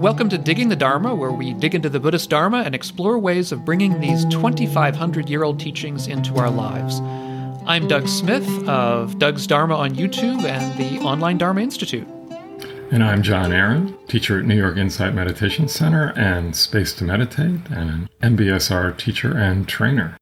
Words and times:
Welcome 0.00 0.30
to 0.30 0.38
Digging 0.38 0.70
the 0.70 0.76
Dharma, 0.76 1.14
where 1.14 1.30
we 1.30 1.52
dig 1.52 1.74
into 1.74 1.90
the 1.90 2.00
Buddhist 2.00 2.30
Dharma 2.30 2.62
and 2.62 2.74
explore 2.74 3.18
ways 3.18 3.52
of 3.52 3.66
bringing 3.66 4.00
these 4.00 4.24
2,500 4.24 5.28
year 5.28 5.42
old 5.42 5.60
teachings 5.60 6.06
into 6.08 6.36
our 6.36 6.48
lives. 6.50 7.00
I'm 7.66 7.86
Doug 7.86 8.08
Smith 8.08 8.48
of 8.66 9.18
Doug's 9.18 9.46
Dharma 9.46 9.76
on 9.76 9.90
YouTube 9.90 10.42
and 10.44 10.78
the 10.78 11.04
Online 11.04 11.36
Dharma 11.36 11.60
Institute. 11.60 12.08
And 12.90 13.04
I'm 13.04 13.22
Jon 13.22 13.52
Aaron, 13.52 13.94
teacher 14.08 14.38
at 14.38 14.46
New 14.46 14.56
York 14.56 14.78
Insight 14.78 15.12
Meditation 15.12 15.68
Center 15.68 16.14
and 16.16 16.56
Space 16.56 16.94
to 16.94 17.04
Meditate, 17.04 17.60
and 17.68 17.90
an 17.90 18.08
MBSR 18.22 18.96
teacher 18.96 19.36
and 19.36 19.68
trainer. 19.68 20.16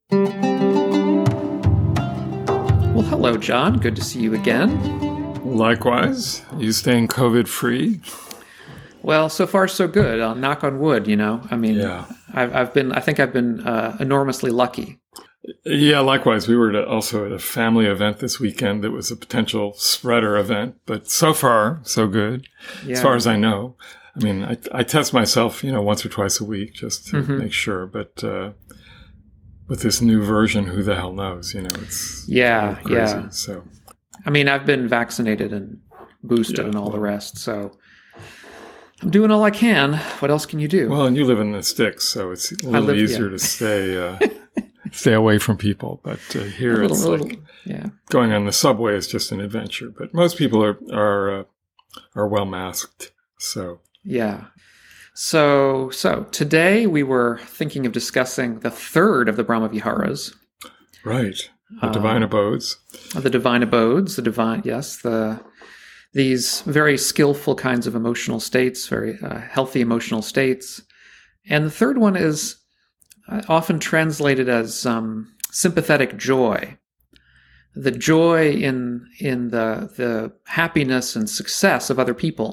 Well, 2.91 3.07
hello, 3.07 3.37
Jon. 3.37 3.79
Good 3.79 3.95
to 3.95 4.03
see 4.03 4.23
you 4.23 4.35
again. 4.35 5.45
Likewise. 5.45 6.43
You 6.57 6.73
staying 6.73 7.07
COVID 7.07 7.47
free? 7.47 8.01
Well, 9.09 9.31
so 9.31 9.47
far 9.47 9.67
so 9.69 9.89
good. 9.89 10.21
I'll 10.21 10.35
knock 10.35 10.63
on 10.63 10.81
wood. 10.81 11.07
You 11.07 11.17
know, 11.17 11.41
I 11.51 11.57
mean, 11.57 11.77
Yeah. 11.77 12.05
I've, 12.35 12.55
I've 12.55 12.75
been. 12.75 12.93
I 12.93 13.01
think 13.01 13.19
I've 13.19 13.33
been 13.33 13.67
uh, 13.67 13.97
enormously 14.01 14.51
lucky. 14.51 15.01
Yeah, 15.65 16.01
likewise. 16.01 16.47
We 16.47 16.57
were 16.57 16.85
also 16.85 17.25
at 17.25 17.33
a 17.33 17.39
family 17.39 17.87
event 17.87 18.19
this 18.19 18.39
weekend 18.39 18.85
that 18.85 18.91
was 18.91 19.11
a 19.11 19.17
potential 19.17 19.73
spreader 19.79 20.37
event, 20.37 20.75
but 20.85 21.09
so 21.09 21.33
far, 21.33 21.81
so 21.85 22.07
good. 22.07 22.47
Yeah. 22.85 22.97
As 22.97 23.03
far 23.03 23.15
as 23.17 23.27
I 23.27 23.37
know. 23.37 23.77
I 24.15 24.23
mean, 24.23 24.45
I, 24.45 24.59
I 24.73 24.83
test 24.83 25.15
myself, 25.15 25.65
you 25.65 25.73
know, 25.73 25.81
once 25.81 26.05
or 26.05 26.11
twice 26.11 26.39
a 26.39 26.45
week 26.45 26.75
just 26.75 27.07
to 27.09 27.23
Mhm. 27.23 27.39
make 27.39 27.53
sure, 27.55 27.87
but 27.87 28.23
uh, 28.23 28.51
with 29.69 29.81
this 29.81 30.03
new 30.03 30.21
version, 30.23 30.67
who 30.67 30.83
the 30.83 30.97
hell 30.97 31.15
knows? 31.15 31.55
You 31.55 31.63
know, 31.63 31.77
it's 31.85 32.29
yeah, 32.29 32.75
crazy. 32.83 32.95
yeah. 32.95 33.29
So, 33.31 33.65
I 34.27 34.31
mean, 34.31 34.49
I've 34.49 34.67
been 34.67 34.87
vaccinated 34.87 35.53
and 35.55 35.79
boosted 36.23 36.59
Yeah, 36.59 36.65
and 36.67 36.75
all 36.77 36.91
the 36.91 37.01
rest, 37.01 37.39
so 37.39 37.71
I'm 39.03 39.11
doing 39.11 39.31
all 39.31 39.45
I 39.45 39.51
can. 39.51 39.95
What 40.19 40.31
else 40.31 40.45
can 40.47 40.59
you 40.59 40.69
do? 40.69 40.89
well, 40.89 41.07
and 41.07 41.17
you 41.17 41.25
live 41.25 41.39
in 41.41 41.53
the 41.53 41.63
sticks, 41.63 42.05
so 42.09 42.31
it's 42.33 42.51
a 42.51 42.67
little 42.67 42.89
live- 42.89 42.97
easier 42.97 43.25
yeah. 43.27 43.31
to 43.31 43.39
stay 43.39 43.97
uh, 43.97 44.19
stay 44.93 45.13
away 45.13 45.39
from 45.39 45.57
people. 45.57 46.01
But 46.03 46.21
uh, 46.35 46.41
here, 46.41 46.73
little- 46.75 46.91
it's 46.97 47.05
little- 47.05 47.29
like 47.29 47.41
yeah, 47.65 47.87
going 48.11 48.33
on 48.33 48.45
the 48.47 48.53
subway 48.53 48.97
is 48.97 49.07
just 49.07 49.31
an 49.33 49.41
adventure. 49.41 49.91
But 49.97 50.13
most 50.15 50.37
people 50.37 50.65
are 50.65 50.79
are 50.93 51.41
uh, 51.41 51.45
are 52.17 52.27
well 52.29 52.47
masked. 52.47 53.13
So, 53.39 53.81
yeah. 54.03 54.47
So, 55.15 55.91
so 55.91 56.27
today 56.31 56.87
we 56.87 57.03
were 57.03 57.41
thinking 57.45 57.87
of 57.87 57.93
discussing 57.93 58.61
the 58.61 58.71
third 58.71 59.29
of 59.29 59.37
the 59.37 59.43
Brahma 59.43 59.69
Viharas, 59.69 60.33
right, 61.05 61.35
the 61.81 61.87
Um, 61.89 61.93
divine 61.93 62.23
abodes. 62.23 62.77
the 63.17 63.29
divine 63.31 63.65
abodes, 63.65 64.15
the 64.15 64.23
divine, 64.23 64.63
yes, 64.65 64.97
the 64.97 65.41
these 66.19 66.63
very 66.79 66.99
skillful 66.99 67.55
kinds 67.55 67.87
of 67.87 67.95
emotional 67.95 68.41
states, 68.41 68.89
very 68.89 69.13
uh, 69.23 69.39
healthy 69.55 69.81
emotional 69.81 70.23
states, 70.23 70.83
and 71.49 71.65
the 71.65 71.77
third 71.81 71.97
one 71.99 72.17
is 72.17 72.57
uh, 73.29 73.43
often 73.49 73.79
translated 73.79 74.49
as 74.49 74.85
um, 74.85 75.33
sympathetic 75.51 76.11
joy, 76.19 76.77
the 77.87 77.93
joy 77.93 78.51
in 78.69 79.07
in 79.21 79.51
the 79.51 79.89
the 79.97 80.33
happiness 80.61 81.17
and 81.17 81.29
success 81.31 81.91
of 81.91 81.99
other 81.99 82.15
people. 82.15 82.51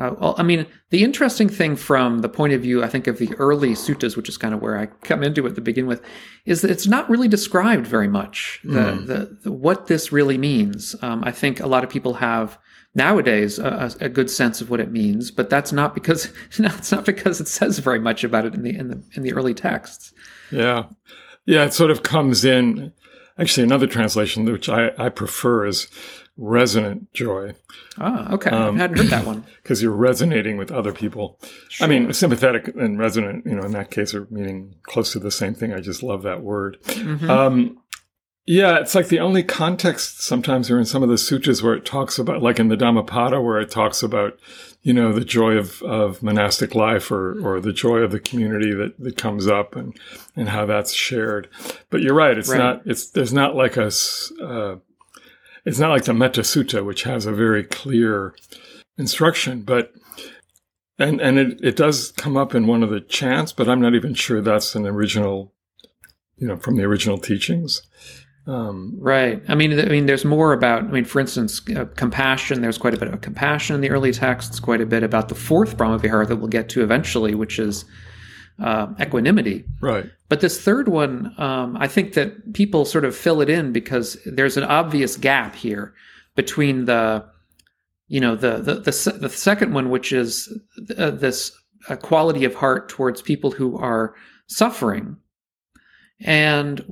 Uh, 0.00 0.12
well, 0.20 0.34
I 0.36 0.42
mean, 0.42 0.66
the 0.90 1.02
interesting 1.02 1.48
thing 1.48 1.76
from 1.76 2.18
the 2.20 2.28
point 2.28 2.52
of 2.52 2.60
view, 2.60 2.84
I 2.84 2.88
think, 2.88 3.06
of 3.06 3.16
the 3.16 3.32
early 3.38 3.70
suttas, 3.74 4.14
which 4.16 4.28
is 4.28 4.36
kind 4.36 4.52
of 4.54 4.60
where 4.60 4.76
I 4.82 4.86
come 5.08 5.22
into 5.22 5.46
it 5.46 5.54
to 5.54 5.62
begin 5.62 5.86
with, 5.86 6.00
is 6.44 6.60
that 6.60 6.70
it's 6.70 6.86
not 6.86 7.08
really 7.08 7.28
described 7.28 7.86
very 7.86 8.08
much 8.08 8.60
the, 8.62 8.80
Mm. 8.80 9.06
the, 9.06 9.18
the 9.44 9.52
what 9.66 9.86
this 9.86 10.12
really 10.12 10.38
means. 10.38 10.94
Um, 11.00 11.18
I 11.30 11.32
think 11.32 11.60
a 11.60 11.66
lot 11.74 11.84
of 11.84 11.88
people 11.88 12.14
have 12.14 12.58
nowadays 12.96 13.58
a, 13.60 13.92
a 14.00 14.08
good 14.08 14.28
sense 14.30 14.60
of 14.60 14.70
what 14.70 14.80
it 14.80 14.90
means, 14.90 15.30
but 15.30 15.48
that's 15.48 15.70
not 15.72 15.94
because 15.94 16.32
no, 16.58 16.68
it's 16.76 16.90
not 16.90 17.04
because 17.04 17.40
it 17.40 17.46
says 17.48 17.78
very 17.78 18.00
much 18.00 18.24
about 18.24 18.44
it 18.44 18.54
in 18.54 18.62
the 18.62 18.76
in 18.76 18.88
the 18.88 19.02
in 19.14 19.22
the 19.22 19.32
early 19.32 19.54
texts. 19.54 20.12
Yeah, 20.50 20.84
yeah. 21.44 21.64
It 21.64 21.72
sort 21.74 21.90
of 21.92 22.02
comes 22.02 22.44
in. 22.44 22.92
Actually, 23.38 23.64
another 23.64 23.86
translation 23.86 24.46
which 24.46 24.68
I 24.68 24.90
I 24.98 25.10
prefer 25.10 25.66
is 25.66 25.88
resonant 26.38 27.10
joy 27.14 27.54
Ah, 27.98 28.30
okay, 28.34 28.50
Um, 28.50 28.74
I 28.76 28.78
hadn't 28.78 28.98
heard 28.98 29.06
that 29.06 29.24
one. 29.26 29.44
because 29.62 29.82
you're 29.82 29.90
resonating 29.90 30.58
with 30.58 30.70
other 30.70 30.92
people. 30.92 31.38
I 31.80 31.86
mean, 31.86 32.12
sympathetic 32.12 32.68
and 32.76 32.98
resonant, 32.98 33.46
you 33.46 33.54
know, 33.54 33.62
in 33.62 33.72
that 33.72 33.90
case 33.90 34.14
are 34.14 34.26
meaning 34.30 34.74
close 34.82 35.12
to 35.12 35.18
the 35.18 35.30
same 35.30 35.54
thing. 35.54 35.72
I 35.72 35.80
just 35.80 36.02
love 36.02 36.22
that 36.24 36.42
word. 36.42 36.76
Mhm. 36.84 37.28
Um, 37.28 37.78
yeah, 38.46 38.78
it's 38.78 38.94
like 38.94 39.08
the 39.08 39.18
only 39.20 39.42
context 39.42 40.22
sometimes 40.22 40.70
are 40.70 40.78
in 40.78 40.84
some 40.84 41.02
of 41.02 41.08
the 41.08 41.18
sutras 41.18 41.62
where 41.62 41.74
it 41.74 41.84
talks 41.84 42.18
about, 42.18 42.42
like 42.42 42.60
in 42.60 42.68
the 42.68 42.76
Dhammapada, 42.76 43.40
where 43.40 43.60
it 43.60 43.70
talks 43.70 44.02
about, 44.02 44.38
you 44.82 44.92
know, 44.92 45.12
the 45.12 45.24
joy 45.24 45.56
of, 45.56 45.82
of 45.82 46.22
monastic 46.22 46.74
life 46.74 47.10
or, 47.10 47.40
or 47.44 47.60
the 47.60 47.72
joy 47.72 47.98
of 47.98 48.12
the 48.12 48.20
community 48.20 48.72
that, 48.72 48.98
that 49.00 49.16
comes 49.16 49.48
up 49.48 49.74
and, 49.74 49.96
and 50.36 50.48
how 50.50 50.64
that's 50.64 50.94
shared. 50.94 51.48
But 51.90 52.02
you're 52.02 52.14
right. 52.14 52.38
It's 52.38 52.48
Right. 52.48 52.58
not, 52.58 52.82
it's, 52.86 53.10
there's 53.10 53.32
not 53.32 53.56
like 53.56 53.76
a, 53.76 53.90
uh, 54.40 54.76
it's 55.64 55.80
not 55.80 55.90
like 55.90 56.04
the 56.04 56.14
Metta 56.14 56.42
Sutta, 56.42 56.84
which 56.84 57.02
has 57.02 57.26
a 57.26 57.32
very 57.32 57.64
clear 57.64 58.32
instruction, 58.96 59.62
but 59.62 59.92
and 60.98 61.20
and 61.20 61.38
it, 61.38 61.58
it 61.62 61.76
does 61.76 62.12
come 62.12 62.36
up 62.36 62.54
in 62.54 62.66
one 62.66 62.82
of 62.82 62.90
the 62.90 63.00
chants, 63.00 63.52
but 63.52 63.68
I'm 63.68 63.80
not 63.80 63.94
even 63.94 64.14
sure 64.14 64.40
that's 64.40 64.74
an 64.74 64.86
original, 64.86 65.52
you 66.36 66.46
know, 66.46 66.56
from 66.56 66.76
the 66.76 66.84
original 66.84 67.18
teachings. 67.18 67.82
Um, 68.46 68.94
Right. 68.98 69.42
I 69.48 69.54
mean, 69.54 69.78
I 69.78 69.86
mean, 69.86 70.06
there's 70.06 70.24
more 70.24 70.52
about. 70.52 70.84
I 70.84 70.86
mean, 70.88 71.04
for 71.04 71.20
instance, 71.20 71.60
uh, 71.74 71.86
compassion. 71.96 72.60
There's 72.60 72.78
quite 72.78 72.94
a 72.94 72.98
bit 72.98 73.08
of 73.08 73.20
compassion 73.20 73.74
in 73.74 73.80
the 73.80 73.90
early 73.90 74.12
texts. 74.12 74.60
Quite 74.60 74.80
a 74.80 74.86
bit 74.86 75.02
about 75.02 75.28
the 75.28 75.34
fourth 75.34 75.76
Brahma 75.76 75.98
Vihara 75.98 76.26
that 76.26 76.36
we'll 76.36 76.48
get 76.48 76.68
to 76.70 76.82
eventually, 76.82 77.34
which 77.34 77.58
is 77.58 77.84
uh, 78.58 78.86
equanimity. 79.00 79.64
right. 79.80 80.06
But 80.28 80.40
this 80.40 80.60
third 80.60 80.88
one, 80.88 81.34
um, 81.38 81.76
I 81.78 81.86
think 81.86 82.14
that 82.14 82.52
people 82.52 82.84
sort 82.84 83.04
of 83.04 83.14
fill 83.14 83.40
it 83.40 83.48
in 83.48 83.72
because 83.72 84.16
there's 84.26 84.56
an 84.56 84.64
obvious 84.64 85.16
gap 85.16 85.54
here 85.54 85.94
between 86.34 86.86
the, 86.86 87.24
you 88.08 88.20
know, 88.20 88.34
the 88.34 88.56
the 88.58 88.74
the, 88.76 88.92
se- 88.92 89.18
the 89.18 89.28
second 89.28 89.72
one, 89.72 89.88
which 89.90 90.12
is 90.12 90.52
uh, 90.98 91.10
this 91.10 91.52
uh, 91.88 91.96
quality 91.96 92.44
of 92.44 92.54
heart 92.54 92.88
towards 92.88 93.22
people 93.22 93.50
who 93.52 93.76
are 93.78 94.14
suffering, 94.48 95.16
and 96.20 96.82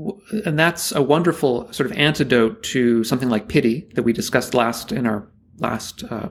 and 0.45 0.59
that's 0.59 0.93
a 0.93 1.03
wonderful 1.03 1.73
sort 1.73 1.91
of 1.91 1.97
antidote 1.97 2.63
to 2.63 3.03
something 3.05 3.31
like 3.31 3.49
pity 3.49 3.89
that 3.95 4.03
we 4.03 4.13
discussed 4.13 4.53
last 4.55 4.93
in 4.93 5.07
our 5.07 5.27
last 5.59 6.05
uh, 6.11 6.29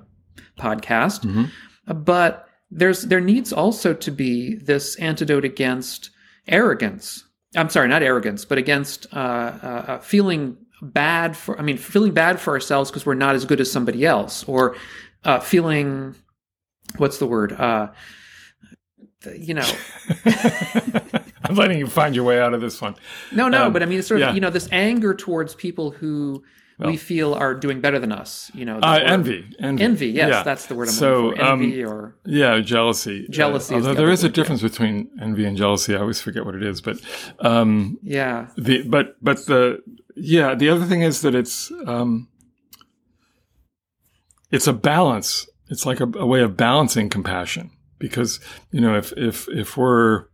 podcast 0.59 1.21
Mhm. 1.23 1.49
but 2.05 2.47
there's 2.69 3.03
there 3.03 3.21
needs 3.21 3.51
also 3.53 3.93
to 3.93 4.11
be 4.11 4.55
this 4.55 4.95
antidote 4.97 5.45
against 5.45 6.09
arrogance. 6.47 7.23
I'm 7.55 7.69
sorry, 7.69 7.87
not 7.87 8.01
arrogance, 8.01 8.45
but 8.45 8.57
against 8.57 9.05
uh, 9.13 9.17
uh, 9.19 9.85
uh, 9.87 9.99
feeling 9.99 10.57
bad 10.81 11.37
for. 11.37 11.57
I 11.59 11.61
mean, 11.61 11.77
feeling 11.77 12.13
bad 12.13 12.39
for 12.39 12.53
ourselves 12.53 12.89
because 12.89 13.05
we're 13.05 13.13
not 13.13 13.35
as 13.35 13.45
good 13.45 13.61
as 13.61 13.71
somebody 13.71 14.05
else, 14.07 14.43
or 14.45 14.75
uh, 15.23 15.39
feeling 15.39 16.15
what's 16.97 17.19
the 17.19 17.27
word? 17.27 17.51
Uh, 17.53 17.89
you 19.37 19.53
know, 19.53 19.69
I'm 21.49 21.55
letting 21.55 21.77
you 21.79 21.87
find 21.87 22.15
your 22.15 22.23
way 22.25 22.39
out 22.39 22.53
of 22.53 22.61
this 22.61 22.81
one. 22.81 22.95
no, 23.31 23.49
no, 23.49 23.65
Um, 23.65 23.73
but 23.73 23.83
I 23.83 23.85
mean, 23.85 23.99
it's 23.99 24.07
sort 24.07 24.21
of 24.21 24.27
yeah. 24.29 24.33
you 24.33 24.41
know 24.41 24.49
this 24.49 24.67
anger 24.71 25.13
towards 25.13 25.55
people 25.55 25.91
who 25.91 26.43
we 26.79 26.97
feel 26.97 27.33
are 27.33 27.53
doing 27.55 27.79
better 27.79 27.97
than 27.99 28.11
us. 28.11 28.51
You 28.53 28.65
know, 28.65 28.79
Uh, 28.79 28.99
envy, 29.03 29.45
envy, 29.59 29.83
Envy, 29.83 30.07
yes, 30.07 30.29
Yeah. 30.29 30.43
that's 30.43 30.65
the 30.65 30.75
word 30.75 30.89
I'm 30.89 30.93
So, 30.93 31.27
looking 31.27 31.39
for. 31.39 31.45
um, 31.45 31.61
Envy 31.63 31.83
or 31.85 32.15
Yeah, 32.25 32.59
jealousy. 32.59 33.25
Jealousy 33.29 33.75
Uh, 33.75 33.77
is 33.77 33.83
the 33.83 33.89
although 33.91 34.01
there 34.01 34.11
is 34.11 34.23
a 34.23 34.27
word, 34.27 34.31
yeah. 34.37 34.43
difference 34.43 34.61
between 34.63 35.09
envy 35.21 35.45
and 35.45 35.55
jealousy. 35.55 35.95
I 35.95 35.99
always 35.99 36.19
forget 36.21 36.45
what 36.45 36.55
it 36.55 36.63
is, 36.63 36.81
but 36.81 36.97
um, 37.39 37.97
yeah, 38.03 38.47
the 38.57 38.81
but 38.83 39.15
but 39.21 39.45
the 39.45 39.79
yeah 40.17 40.55
the 40.55 40.67
other 40.69 40.85
thing 40.85 41.03
is 41.03 41.21
that 41.21 41.35
it's 41.35 41.71
um, 41.85 42.27
it's 44.51 44.67
a 44.67 44.73
balance. 44.73 45.47
It's 45.69 45.85
like 45.85 45.99
a, 46.01 46.09
a 46.17 46.25
way 46.25 46.41
of 46.41 46.57
balancing 46.57 47.07
compassion 47.09 47.71
because 47.99 48.39
you 48.71 48.81
know 48.81 48.95
if 48.97 49.13
if 49.15 49.47
if 49.49 49.77
we're 49.77 50.25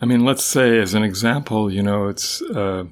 I 0.00 0.06
mean 0.06 0.24
let's 0.24 0.44
say 0.44 0.78
as 0.78 0.94
an 0.94 1.02
example 1.02 1.72
you 1.72 1.82
know 1.82 2.08
it's 2.08 2.42
uh, 2.42 2.84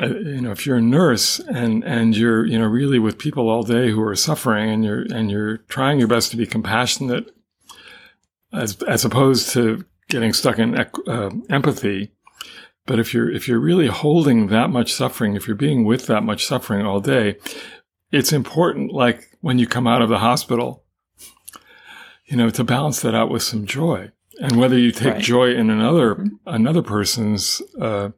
uh, 0.00 0.06
you 0.06 0.40
know 0.40 0.50
if 0.50 0.66
you're 0.66 0.76
a 0.76 0.82
nurse 0.82 1.38
and 1.38 1.84
and 1.84 2.16
you're 2.16 2.44
you 2.44 2.58
know 2.58 2.66
really 2.66 2.98
with 2.98 3.18
people 3.18 3.48
all 3.48 3.62
day 3.62 3.90
who 3.90 4.02
are 4.02 4.16
suffering 4.16 4.70
and 4.70 4.84
you're 4.84 5.02
and 5.12 5.30
you're 5.30 5.58
trying 5.68 5.98
your 5.98 6.08
best 6.08 6.30
to 6.30 6.36
be 6.36 6.46
compassionate 6.46 7.34
as 8.52 8.80
as 8.82 9.04
opposed 9.04 9.50
to 9.50 9.84
getting 10.08 10.32
stuck 10.32 10.58
in 10.58 10.74
uh, 10.76 11.30
empathy. 11.50 12.12
But 12.86 12.98
if 12.98 13.12
you're 13.12 13.30
if 13.30 13.46
you're 13.46 13.60
really 13.60 13.88
holding 13.88 14.48
that 14.48 14.70
much 14.70 14.92
suffering 14.92 15.36
if 15.36 15.46
you're 15.46 15.56
being 15.56 15.84
with 15.84 16.06
that 16.06 16.22
much 16.22 16.46
suffering 16.46 16.86
all 16.86 17.00
day 17.00 17.36
it's 18.10 18.32
important 18.32 18.92
like 18.92 19.36
when 19.40 19.58
you 19.58 19.66
come 19.66 19.86
out 19.86 20.02
of 20.02 20.08
the 20.08 20.18
hospital 20.18 20.84
you 22.26 22.36
know 22.36 22.50
to 22.50 22.64
balance 22.64 23.00
that 23.00 23.14
out 23.14 23.30
with 23.30 23.42
some 23.42 23.66
joy 23.66 24.10
and 24.40 24.56
whether 24.56 24.78
you 24.78 24.92
take 24.92 25.14
Right. 25.14 25.22
joy 25.22 25.54
in 25.54 25.70
another 25.70 26.26
another 26.46 26.82
person's 26.82 27.60
uh, 27.80 28.10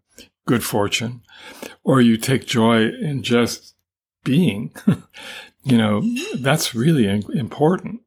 good 0.46 0.64
fortune 0.64 1.22
or 1.84 2.00
you 2.00 2.16
take 2.16 2.46
joy 2.46 2.88
in 2.88 3.22
just 3.22 3.74
being 4.24 4.72
you 5.62 5.78
know 5.78 6.02
that's 6.38 6.74
really 6.74 7.06
important 7.34 8.00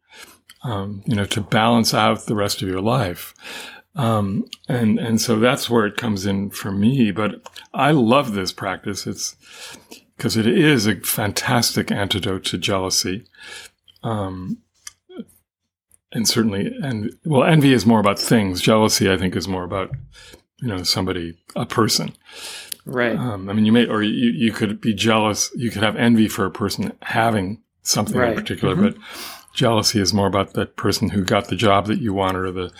um, 0.64 1.04
you 1.06 1.16
know, 1.16 1.26
to 1.26 1.42
balance 1.42 1.94
out 1.94 2.26
the 2.26 2.36
rest 2.36 2.62
of 2.62 2.70
your 2.70 2.82
life. 2.82 3.34
Um, 3.96 4.46
and, 4.68 4.98
and 4.98 5.20
so 5.22 5.38
that's 5.38 5.70
where 5.70 5.86
it 5.86 5.98
comes 5.98 6.26
in 6.26 6.50
for 6.52 6.72
me. 6.72 7.12
But 7.12 7.42
I 7.74 7.92
love 7.92 8.34
this 8.34 8.52
practice. 8.52 9.06
It's 9.06 9.36
because 10.16 10.38
it 10.38 10.48
is 10.48 10.88
a 10.88 10.96
fantastic 11.02 11.92
antidote 11.92 12.46
to 12.46 12.58
jealousy. 12.58 13.26
Um, 14.04 14.60
and 16.14 16.28
certainly, 16.28 16.74
and 16.82 17.14
well, 17.26 17.44
envy 17.44 17.74
is 17.74 17.86
more 17.86 18.00
about 18.00 18.20
things. 18.20 18.62
Jealousy, 18.62 19.12
I 19.12 19.18
think, 19.18 19.36
is 19.36 19.48
more 19.48 19.64
about, 19.64 19.92
you 20.62 20.68
know, 20.68 20.84
somebody, 20.84 21.36
a 21.56 21.66
person. 21.66 22.14
Right. 22.86 23.18
Um, 23.18 23.50
I 23.50 23.54
mean, 23.54 23.66
you 23.66 23.72
may, 23.72 23.88
or 23.88 24.04
you, 24.04 24.32
you 24.32 24.52
could 24.52 24.80
be 24.80 24.94
jealous. 24.94 25.52
You 25.56 25.72
could 25.72 25.84
have 25.84 25.96
envy 25.96 26.28
for 26.28 26.46
a 26.46 26.52
person 26.52 26.94
having 27.02 27.62
something 27.82 28.18
right. 28.18 28.30
in 28.30 28.36
particular, 28.36 28.76
mm-hmm. 28.76 28.84
but 28.84 28.98
jealousy 29.54 30.00
is 30.00 30.14
more 30.14 30.28
about 30.28 30.54
that 30.54 30.76
person 30.76 31.10
who 31.10 31.24
got 31.24 31.48
the 31.48 31.56
job 31.56 31.88
that 31.88 32.00
you 32.00 32.14
wanted 32.14 32.40
or 32.40 32.52
the, 32.52 32.72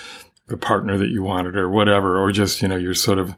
the 0.48 0.58
partner 0.58 0.98
that 0.98 1.10
you 1.10 1.24
wanted 1.24 1.56
or 1.56 1.70
whatever, 1.70 2.20
or 2.20 2.32
just, 2.32 2.62
you 2.62 2.68
know, 2.68 2.76
you're 2.76 2.94
sort 2.94 3.20
of 3.20 3.36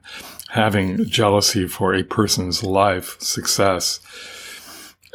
having 0.50 1.06
jealousy 1.06 1.68
for 1.68 1.94
a 1.94 2.04
person's 2.04 2.64
life 2.64 3.20
success. 3.20 4.00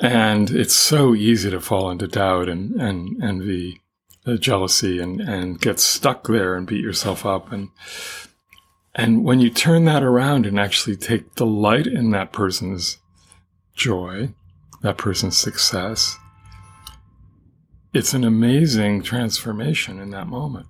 And 0.03 0.51
it's 0.51 0.75
so 0.75 1.15
easy 1.15 1.51
to 1.51 1.61
fall 1.61 1.91
into 1.91 2.07
doubt 2.07 2.49
and, 2.49 2.81
and 2.81 3.23
envy, 3.23 3.81
uh, 4.27 4.37
jealousy 4.37 4.99
and, 4.99 5.21
and 5.21 5.61
get 5.61 5.81
stuck 5.81 6.27
there 6.27 6.55
and 6.55 6.67
beat 6.67 6.83
yourself 6.83 7.25
up. 7.25 7.53
And, 7.53 7.69
and 8.95 9.25
when 9.25 9.41
you 9.41 9.51
turn 9.51 9.85
that 9.85 10.03
around 10.03 10.47
and 10.47 10.59
actually 10.59 10.97
take 10.97 11.35
delight 11.35 11.87
in 11.87 12.11
that 12.11 12.33
person's 12.33 12.99
joy, 13.75 14.35
that 14.83 14.99
person's 14.99 15.37
success, 15.37 16.17
it's 17.93 18.15
an 18.15 18.25
amazing 18.25 19.03
transformation 19.03 19.99
in 19.99 20.11
that 20.11 20.27
moment. 20.27 20.67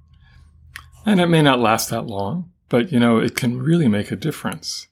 And 1.04 1.20
it 1.20 1.26
may 1.26 1.42
not 1.42 1.60
last 1.60 1.90
that 1.90 2.06
long, 2.06 2.50
but 2.68 2.92
you 2.92 3.00
know, 3.00 3.18
it 3.18 3.36
can 3.36 3.60
really 3.60 3.88
make 3.88 4.10
a 4.10 4.16
difference. 4.16 4.86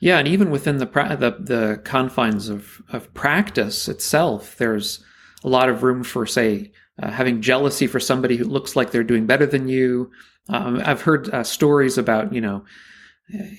Yeah, 0.00 0.18
and 0.18 0.28
even 0.28 0.50
within 0.50 0.76
the 0.76 0.86
the, 0.86 1.36
the 1.38 1.80
confines 1.84 2.48
of, 2.48 2.82
of 2.92 3.12
practice 3.14 3.88
itself, 3.88 4.56
there's 4.56 5.02
a 5.42 5.48
lot 5.48 5.68
of 5.68 5.82
room 5.82 6.02
for, 6.02 6.26
say, 6.26 6.72
uh, 7.02 7.10
having 7.10 7.42
jealousy 7.42 7.86
for 7.86 8.00
somebody 8.00 8.36
who 8.36 8.44
looks 8.44 8.76
like 8.76 8.90
they're 8.90 9.04
doing 9.04 9.26
better 9.26 9.46
than 9.46 9.68
you. 9.68 10.10
Um, 10.48 10.80
I've 10.84 11.02
heard 11.02 11.28
uh, 11.32 11.44
stories 11.44 11.98
about, 11.98 12.32
you 12.32 12.40
know, 12.40 12.64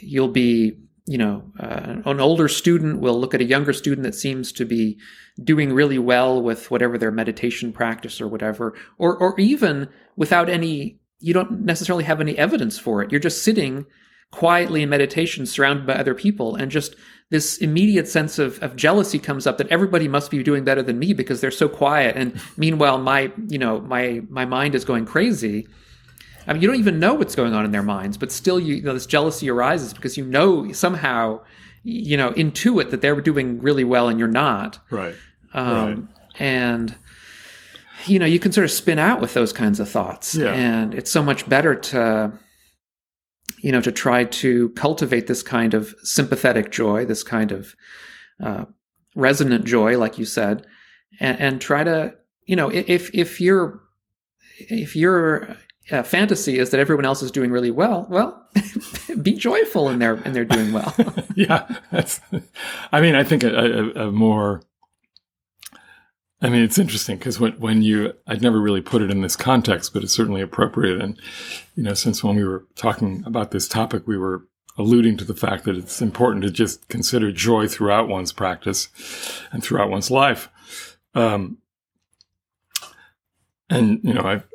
you'll 0.01 0.29
be 0.29 0.77
you 1.07 1.17
know, 1.17 1.41
uh, 1.57 2.01
an 2.05 2.19
older 2.19 2.49
student 2.49 2.99
will 2.99 3.17
look 3.17 3.33
at 3.33 3.39
a 3.39 3.45
younger 3.45 3.71
student 3.71 4.03
that 4.03 4.13
seems 4.13 4.51
to 4.51 4.65
be 4.65 4.99
doing 5.41 5.71
really 5.71 5.97
well 5.97 6.43
with 6.43 6.69
whatever 6.69 6.97
their 6.97 7.11
meditation 7.11 7.71
practice 7.71 8.19
or 8.19 8.27
whatever, 8.27 8.75
or 8.97 9.17
or 9.17 9.39
even 9.39 9.87
without 10.17 10.49
any, 10.49 10.99
you 11.19 11.33
don't 11.33 11.61
necessarily 11.61 12.03
have 12.03 12.19
any 12.19 12.37
evidence 12.37 12.77
for 12.77 13.01
it. 13.01 13.09
You're 13.09 13.21
just 13.21 13.41
sitting 13.41 13.85
quietly 14.31 14.83
in 14.83 14.89
meditation, 14.89 15.45
surrounded 15.45 15.87
by 15.87 15.93
other 15.93 16.13
people, 16.13 16.55
and 16.55 16.69
just 16.69 16.93
this 17.29 17.57
immediate 17.57 18.07
sense 18.07 18.39
of, 18.39 18.61
of 18.63 18.75
jealousy 18.75 19.19
comes 19.19 19.45
up 19.45 19.57
that 19.57 19.67
everybody 19.67 20.07
must 20.07 20.31
be 20.31 20.41
doing 20.43 20.63
better 20.63 20.81
than 20.81 20.97
me 20.97 21.13
because 21.13 21.41
they're 21.41 21.51
so 21.51 21.67
quiet, 21.67 22.15
and 22.15 22.39
meanwhile, 22.57 22.97
my 22.97 23.31
you 23.47 23.57
know 23.57 23.81
my 23.81 24.21
my 24.29 24.45
mind 24.45 24.75
is 24.75 24.85
going 24.85 25.05
crazy 25.05 25.67
I 26.47 26.53
mean, 26.53 26.61
you 26.61 26.67
don't 26.67 26.79
even 26.79 26.99
know 26.99 27.13
what's 27.13 27.35
going 27.35 27.53
on 27.53 27.65
in 27.65 27.71
their 27.71 27.83
minds, 27.83 28.17
but 28.17 28.31
still, 28.31 28.59
you, 28.59 28.75
you 28.75 28.81
know, 28.81 28.93
this 28.93 29.05
jealousy 29.05 29.49
arises 29.49 29.93
because 29.93 30.17
you 30.17 30.25
know 30.25 30.71
somehow, 30.71 31.41
you 31.83 32.15
know, 32.15 32.31
intuit 32.31 32.89
that 32.91 33.01
they're 33.01 33.19
doing 33.19 33.59
really 33.61 33.83
well 33.83 34.07
and 34.07 34.17
you're 34.17 34.29
not. 34.29 34.79
Right. 34.89 35.15
Um, 35.53 35.75
right. 35.75 35.97
And 36.39 36.95
you 38.05 38.19
know, 38.19 38.25
you 38.25 38.39
can 38.39 38.53
sort 38.53 38.63
of 38.63 38.71
spin 38.71 38.99
out 38.99 39.19
with 39.19 39.33
those 39.33 39.51
kinds 39.51 39.79
of 39.79 39.89
thoughts, 39.89 40.35
yeah. 40.35 40.53
and 40.53 40.93
it's 40.93 41.11
so 41.11 41.21
much 41.21 41.49
better 41.49 41.75
to, 41.75 42.31
you 43.67 43.73
know, 43.73 43.81
to 43.81 43.91
try 43.91 44.23
to 44.23 44.69
cultivate 44.69 45.27
this 45.27 45.43
kind 45.43 45.73
of 45.73 45.93
sympathetic 46.01 46.71
joy, 46.71 47.03
this 47.03 47.21
kind 47.21 47.51
of 47.51 47.75
uh, 48.41 48.63
resonant 49.13 49.65
joy, 49.65 49.97
like 49.97 50.17
you 50.17 50.23
said, 50.23 50.65
and, 51.19 51.37
and 51.37 51.59
try 51.59 51.83
to, 51.83 52.15
you 52.45 52.55
know, 52.55 52.69
if 52.69 53.13
if 53.13 53.41
you're 53.41 53.81
if 54.69 54.95
you're 54.95 55.57
uh, 55.91 56.01
fantasy 56.01 56.59
is 56.59 56.69
that 56.69 56.79
everyone 56.79 57.03
else 57.03 57.21
is 57.21 57.29
doing 57.29 57.51
really 57.51 57.69
well. 57.69 58.07
Well, 58.09 58.41
be 59.21 59.33
joyful 59.33 59.89
in 59.89 59.99
their 59.99 60.15
in 60.23 60.31
their 60.31 60.45
doing 60.45 60.71
well. 60.71 60.95
yeah, 61.35 61.67
that's. 61.91 62.21
I 62.93 63.01
mean, 63.01 63.15
I 63.15 63.25
think 63.25 63.43
a, 63.43 63.49
a, 63.49 64.07
a 64.07 64.11
more. 64.13 64.61
I 66.41 66.49
mean, 66.49 66.61
it's 66.61 66.77
interesting 66.77 67.17
because 67.17 67.39
when 67.39 67.53
when 67.53 67.81
you, 67.81 68.13
I'd 68.27 68.41
never 68.41 68.59
really 68.59 68.81
put 68.81 69.01
it 69.01 69.09
in 69.09 69.21
this 69.21 69.35
context, 69.35 69.93
but 69.93 70.03
it's 70.03 70.13
certainly 70.13 70.41
appropriate. 70.41 71.01
And 71.01 71.19
you 71.75 71.83
know, 71.83 71.93
since 71.95 72.23
when 72.23 72.35
we 72.35 72.43
were 72.43 72.65
talking 72.75 73.23
about 73.25 73.51
this 73.51 73.67
topic, 73.67 74.07
we 74.07 74.17
were 74.17 74.47
alluding 74.77 75.17
to 75.17 75.25
the 75.25 75.35
fact 75.35 75.63
that 75.63 75.75
it's 75.75 76.01
important 76.01 76.43
to 76.43 76.51
just 76.51 76.87
consider 76.89 77.31
joy 77.31 77.67
throughout 77.67 78.07
one's 78.07 78.31
practice 78.31 78.89
and 79.51 79.63
throughout 79.63 79.89
one's 79.89 80.11
life. 80.11 80.49
Um, 81.15 81.57
and 83.69 83.99
you 84.03 84.13
know, 84.13 84.21
I've 84.21 84.47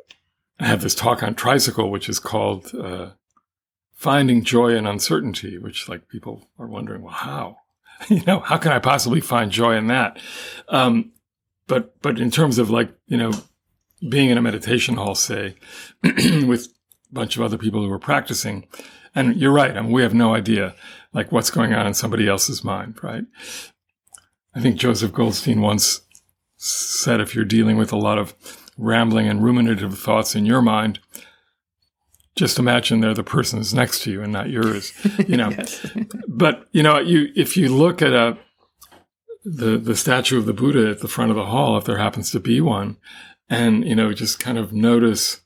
I 0.59 0.67
have 0.67 0.81
this 0.81 0.95
talk 0.95 1.23
on 1.23 1.35
tricycle, 1.35 1.91
which 1.91 2.07
is 2.07 2.19
called 2.19 2.73
uh, 2.73 3.09
"Finding 3.93 4.43
Joy 4.43 4.75
in 4.75 4.87
Uncertainty," 4.87 5.57
which 5.57 5.89
like 5.89 6.07
people 6.07 6.47
are 6.57 6.67
wondering, 6.67 7.01
well, 7.01 7.13
how? 7.13 7.57
you 8.09 8.23
know, 8.25 8.39
how 8.39 8.57
can 8.57 8.71
I 8.71 8.79
possibly 8.79 9.21
find 9.21 9.51
joy 9.51 9.75
in 9.75 9.87
that? 9.87 10.19
Um, 10.69 11.12
but 11.67 12.01
but 12.01 12.19
in 12.19 12.31
terms 12.31 12.57
of 12.57 12.69
like 12.69 12.93
you 13.07 13.17
know, 13.17 13.31
being 14.09 14.29
in 14.29 14.37
a 14.37 14.41
meditation 14.41 14.95
hall, 14.95 15.15
say, 15.15 15.55
with 16.03 16.67
a 17.11 17.13
bunch 17.13 17.35
of 17.35 17.41
other 17.41 17.57
people 17.57 17.81
who 17.83 17.91
are 17.91 17.99
practicing, 17.99 18.67
and 19.15 19.35
you're 19.37 19.51
right. 19.51 19.75
I 19.75 19.81
mean, 19.81 19.91
we 19.91 20.01
have 20.03 20.13
no 20.13 20.35
idea 20.35 20.75
like 21.13 21.31
what's 21.31 21.51
going 21.51 21.73
on 21.73 21.87
in 21.87 21.93
somebody 21.93 22.27
else's 22.27 22.63
mind, 22.63 22.99
right? 23.03 23.23
I 24.55 24.61
think 24.61 24.77
Joseph 24.77 25.13
Goldstein 25.13 25.61
once 25.61 26.01
said 26.57 27.19
if 27.19 27.35
you're 27.35 27.45
dealing 27.45 27.77
with 27.77 27.91
a 27.91 27.97
lot 27.97 28.17
of 28.17 28.33
rambling 28.77 29.27
and 29.27 29.43
ruminative 29.43 29.97
thoughts 29.97 30.35
in 30.35 30.45
your 30.45 30.61
mind, 30.61 30.99
just 32.35 32.57
imagine 32.57 32.99
they're 32.99 33.13
the 33.13 33.23
person's 33.23 33.73
next 33.73 34.01
to 34.03 34.11
you 34.11 34.21
and 34.21 34.33
not 34.33 34.49
yours. 34.49 34.91
You 35.27 35.37
know, 35.37 35.51
but 36.27 36.67
you 36.71 36.83
know, 36.83 36.99
you 36.99 37.31
if 37.35 37.55
you 37.57 37.69
look 37.69 38.01
at 38.01 38.13
a 38.13 38.37
the 39.43 39.77
the 39.77 39.95
statue 39.95 40.37
of 40.37 40.45
the 40.45 40.53
Buddha 40.53 40.89
at 40.89 40.99
the 40.99 41.07
front 41.07 41.31
of 41.31 41.37
the 41.37 41.45
hall, 41.45 41.77
if 41.77 41.85
there 41.85 41.97
happens 41.97 42.31
to 42.31 42.39
be 42.39 42.61
one, 42.61 42.97
and 43.49 43.85
you 43.85 43.95
know, 43.95 44.13
just 44.13 44.39
kind 44.39 44.57
of 44.57 44.73
notice 44.73 45.41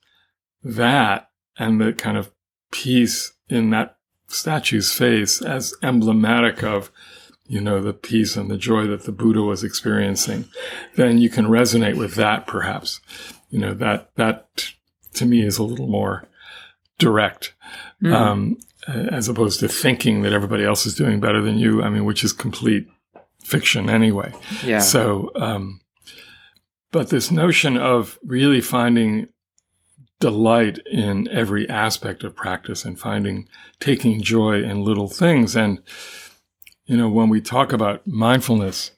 that 0.64 1.30
and 1.58 1.82
the 1.82 1.94
kind 1.94 2.18
of 2.18 2.32
peace 2.72 3.34
in 3.50 3.70
that 3.72 3.98
statue's 4.28 4.92
face 4.92 5.42
as 5.42 5.74
emblematic 5.82 6.64
of 6.64 6.92
you 7.48 7.62
know, 7.62 7.82
the 7.82 7.94
peace 7.94 8.36
and 8.36 8.52
the 8.52 8.58
joy 8.58 8.86
that 8.88 9.04
the 9.04 9.12
Buddha 9.12 9.42
was 9.42 9.64
experiencing, 9.64 10.46
then 10.96 11.18
you 11.18 11.30
can 11.30 11.46
resonate 11.46 11.98
with 11.98 12.16
that 12.16 12.46
perhaps. 12.46 13.00
You 13.50 13.60
know, 13.60 13.74
that, 13.76 14.12
that 14.16 14.74
to 15.14 15.26
me 15.26 15.46
is 15.46 15.58
a 15.58 15.64
little 15.64 15.88
more 15.88 16.28
direct, 17.00 17.54
mm. 18.04 18.14
um, 18.14 18.58
as 18.88 19.30
opposed 19.30 19.62
to 19.62 19.70
thinking 19.70 20.24
that 20.24 20.34
everybody 20.34 20.66
else 20.66 20.86
is 20.86 20.96
doing 20.96 21.20
better 21.20 21.42
than 21.42 21.58
you. 21.58 21.82
I 21.82 21.90
mean, 21.90 22.04
which 22.04 22.24
is 22.24 22.34
complete 22.34 22.88
fiction 23.48 23.90
anyway. 23.90 24.34
Yeah. 24.64 24.80
So, 24.80 25.32
um, 25.36 25.80
but 26.92 27.10
this 27.10 27.32
notion 27.32 27.78
of 27.78 28.20
really 28.24 28.60
finding 28.60 29.30
delight 30.20 30.80
in 30.92 31.28
every 31.30 31.70
aspect 31.70 32.24
of 32.24 32.36
practice 32.36 32.84
and 32.84 33.00
finding, 33.00 33.48
taking 33.80 34.22
joy 34.22 34.62
in 34.62 34.84
little 34.84 35.08
things 35.08 35.56
and, 35.56 35.82
you 36.86 36.98
know, 36.98 37.10
when 37.10 37.30
we 37.30 37.40
talk 37.40 37.72
about 37.72 38.06
mindfulness, 38.06 38.92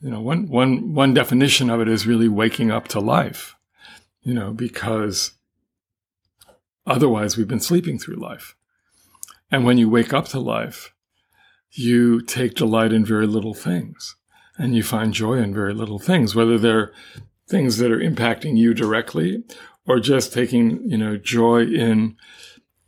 you 0.00 0.10
know, 0.10 0.20
one, 0.20 0.48
one, 0.48 0.94
one 0.94 1.12
definition 1.12 1.68
of 1.68 1.80
it 1.80 1.88
is 1.88 2.06
really 2.06 2.28
waking 2.28 2.70
up 2.70 2.88
to 2.88 3.00
life, 3.00 3.54
you 4.22 4.32
know, 4.32 4.52
because 4.52 5.32
otherwise 6.86 7.36
we've 7.36 7.48
been 7.48 7.60
sleeping 7.60 7.98
through 7.98 8.16
life. 8.16 8.54
And 9.50 9.64
when 9.64 9.76
you 9.76 9.90
wake 9.90 10.12
up 10.12 10.26
to 10.28 10.40
life, 10.40 10.94
you 11.72 12.20
take 12.22 12.54
delight 12.54 12.92
in 12.92 13.04
very 13.04 13.26
little 13.26 13.54
things 13.54 14.16
and 14.56 14.74
you 14.74 14.82
find 14.82 15.12
joy 15.12 15.34
in 15.34 15.54
very 15.54 15.74
little 15.74 15.98
things, 15.98 16.34
whether 16.34 16.58
they're 16.58 16.92
things 17.48 17.78
that 17.78 17.90
are 17.90 17.98
impacting 17.98 18.56
you 18.56 18.74
directly 18.74 19.44
or 19.86 20.00
just 20.00 20.32
taking, 20.32 20.82
you 20.90 20.98
know, 20.98 21.16
joy 21.16 21.62
in 21.62 22.16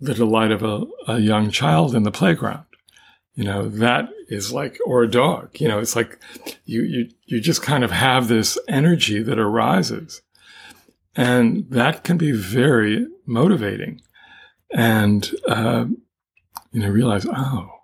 the 0.01 0.15
delight 0.15 0.51
of 0.51 0.63
a, 0.63 0.85
a 1.07 1.19
young 1.19 1.51
child 1.51 1.95
in 1.95 2.03
the 2.03 2.11
playground. 2.11 2.65
You 3.35 3.45
know 3.45 3.69
that 3.69 4.11
is 4.29 4.53
like 4.53 4.79
or 4.85 5.03
a 5.03 5.11
dog. 5.11 5.61
You 5.61 5.69
know 5.69 5.79
it's 5.79 5.97
like 5.97 6.19
you 6.65 6.83
you 6.83 7.09
you 7.27 7.41
just 7.41 7.63
kind 7.63 7.85
of 7.85 7.91
have 7.91 8.29
this 8.29 8.59
energy 8.69 9.23
that 9.23 9.39
arises. 9.39 10.21
And 11.17 11.69
that 11.71 12.05
can 12.05 12.19
be 12.19 12.33
very 12.33 13.07
motivating. 13.27 14.03
And 14.73 15.31
uh, 15.49 15.87
you 16.73 16.81
know 16.81 16.89
realize 16.89 17.27
oh 17.27 17.80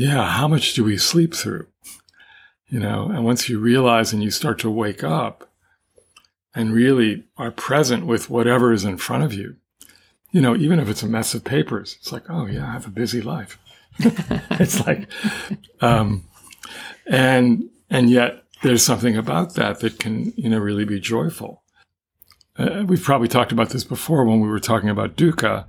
yeah 0.00 0.30
how 0.30 0.48
much 0.48 0.74
do 0.74 0.84
we 0.84 0.96
sleep 0.96 1.34
through 1.34 1.66
you 2.68 2.78
know 2.78 3.10
and 3.12 3.24
once 3.24 3.48
you 3.48 3.58
realize 3.58 4.12
and 4.12 4.22
you 4.22 4.30
start 4.30 4.58
to 4.58 4.70
wake 4.70 5.02
up 5.04 5.50
and 6.54 6.72
really 6.72 7.24
are 7.36 7.50
present 7.50 8.06
with 8.06 8.30
whatever 8.30 8.72
is 8.72 8.84
in 8.84 8.96
front 8.96 9.24
of 9.24 9.32
you. 9.32 9.56
You 10.32 10.40
know, 10.40 10.56
even 10.56 10.78
if 10.78 10.88
it's 10.88 11.02
a 11.02 11.08
mess 11.08 11.34
of 11.34 11.44
papers, 11.44 11.96
it's 12.00 12.12
like, 12.12 12.24
oh 12.28 12.46
yeah, 12.46 12.68
I 12.68 12.72
have 12.72 12.86
a 12.86 12.90
busy 12.90 13.20
life. 13.20 13.58
it's 13.98 14.84
like, 14.86 15.08
um, 15.80 16.24
and 17.06 17.68
and 17.88 18.08
yet 18.08 18.44
there's 18.62 18.84
something 18.84 19.16
about 19.16 19.54
that 19.54 19.80
that 19.80 19.98
can 19.98 20.32
you 20.36 20.48
know 20.48 20.58
really 20.58 20.84
be 20.84 21.00
joyful. 21.00 21.62
Uh, 22.56 22.84
we've 22.86 23.02
probably 23.02 23.28
talked 23.28 23.52
about 23.52 23.70
this 23.70 23.84
before 23.84 24.24
when 24.24 24.40
we 24.40 24.48
were 24.48 24.60
talking 24.60 24.88
about 24.88 25.16
dukkha. 25.16 25.66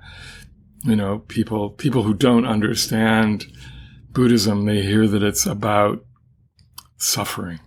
You 0.84 0.96
know, 0.96 1.20
people 1.28 1.72
people 1.72 2.04
who 2.04 2.14
don't 2.14 2.46
understand 2.46 3.48
Buddhism, 4.12 4.66
they 4.66 4.82
hear 4.82 5.08
that 5.08 5.24
it's 5.24 5.46
about 5.46 6.06
suffering. 6.98 7.60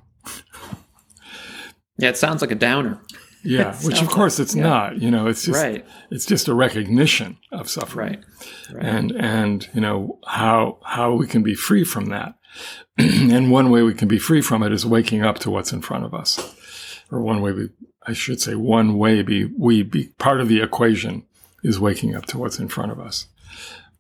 Yeah, 1.97 2.09
it 2.09 2.17
sounds 2.17 2.41
like 2.41 2.51
a 2.51 2.57
downer. 2.57 3.01
Yeah, 3.45 3.77
which 3.83 4.01
of 4.01 4.09
course 4.09 4.41
it's 4.41 4.55
yeah. 4.55 4.63
not. 4.63 5.01
You 5.01 5.11
know, 5.11 5.27
it's 5.27 5.45
just 5.45 5.63
right. 5.63 5.85
it's 6.11 6.27
just 6.27 6.49
a 6.49 6.55
recognition 6.55 7.39
of 7.53 7.69
suffering, 7.69 8.25
right. 8.73 8.75
right. 8.75 8.85
and 8.85 9.13
and 9.13 9.69
you 9.75 9.81
know 9.81 10.19
how 10.27 10.79
how 10.85 11.15
we 11.15 11.27
can 11.27 11.43
be 11.43 11.55
free 11.55 11.85
from 11.85 12.07
that. 12.07 12.35
and 12.99 13.51
one 13.51 13.71
way 13.71 13.83
we 13.83 13.95
can 13.95 14.09
be 14.09 14.19
free 14.19 14.41
from 14.41 14.63
it 14.63 14.73
is 14.73 14.87
waking 14.87 15.23
up 15.23 15.39
to 15.41 15.51
what's 15.51 15.73
in 15.73 15.83
front 15.83 16.05
of 16.05 16.15
us, 16.15 17.01
or 17.11 17.21
one 17.21 17.43
way 17.43 17.53
we 17.53 17.69
I 18.07 18.13
should 18.13 18.41
say 18.41 18.55
one 18.55 18.97
way 18.97 19.23
be 19.23 19.45
we 19.45 19.83
be 19.83 20.09
part 20.19 20.41
of 20.41 20.49
the 20.49 20.63
equation 20.63 21.25
is 21.63 21.79
waking 21.79 22.15
up 22.15 22.27
to 22.27 22.39
what's 22.39 22.59
in 22.59 22.69
front 22.69 22.93
of 22.93 23.01
us, 23.01 23.27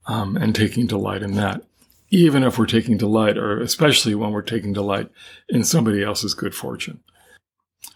um, 0.06 0.36
and 0.36 0.54
taking 0.54 0.86
delight 0.86 1.22
in 1.22 1.34
that. 1.34 1.62
Even 2.14 2.44
if 2.44 2.58
we're 2.58 2.66
taking 2.66 2.96
delight, 2.96 3.36
or 3.36 3.60
especially 3.60 4.14
when 4.14 4.30
we're 4.30 4.42
taking 4.42 4.72
delight 4.72 5.10
in 5.48 5.64
somebody 5.64 6.02
else's 6.02 6.34
good 6.34 6.54
fortune. 6.54 7.00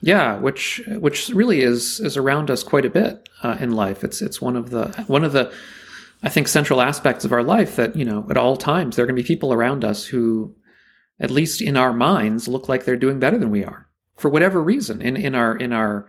Yeah, 0.01 0.39
which 0.39 0.83
which 0.89 1.29
really 1.29 1.61
is 1.61 2.01
is 2.01 2.17
around 2.17 2.51
us 2.51 2.63
quite 2.63 2.85
a 2.85 2.91
bit 2.91 3.29
uh, 3.43 3.57
in 3.61 3.73
life. 3.73 4.05
It's 4.05 4.21
it's 4.21 4.41
one 4.41 4.57
of 4.57 4.71
the 4.71 4.89
one 5.07 5.25
of 5.25 5.33
the 5.33 5.53
I 6.23 6.29
think 6.29 6.49
central 6.49 6.81
aspects 6.81 7.25
of 7.25 7.33
our 7.33 7.43
life 7.43 7.77
that 7.77 7.97
you 7.97 8.05
know 8.05 8.27
at 8.31 8.37
all 8.37 8.57
times 8.57 8.97
there 8.97 9.05
are 9.05 9.07
going 9.07 9.17
to 9.17 9.23
be 9.23 9.27
people 9.27 9.53
around 9.53 9.85
us 9.85 10.05
who, 10.05 10.55
at 11.21 11.31
least 11.31 11.63
in 11.63 11.77
our 11.77 11.93
minds, 11.93 12.49
look 12.49 12.69
like 12.69 12.85
they're 12.85 12.97
doing 12.97 13.19
better 13.19 13.39
than 13.39 13.51
we 13.51 13.65
are 13.65 13.89
for 14.17 14.29
whatever 14.29 14.63
reason 14.63 15.01
in 15.01 15.17
in 15.17 15.35
our 15.35 15.57
in 15.57 15.73
our 15.73 16.09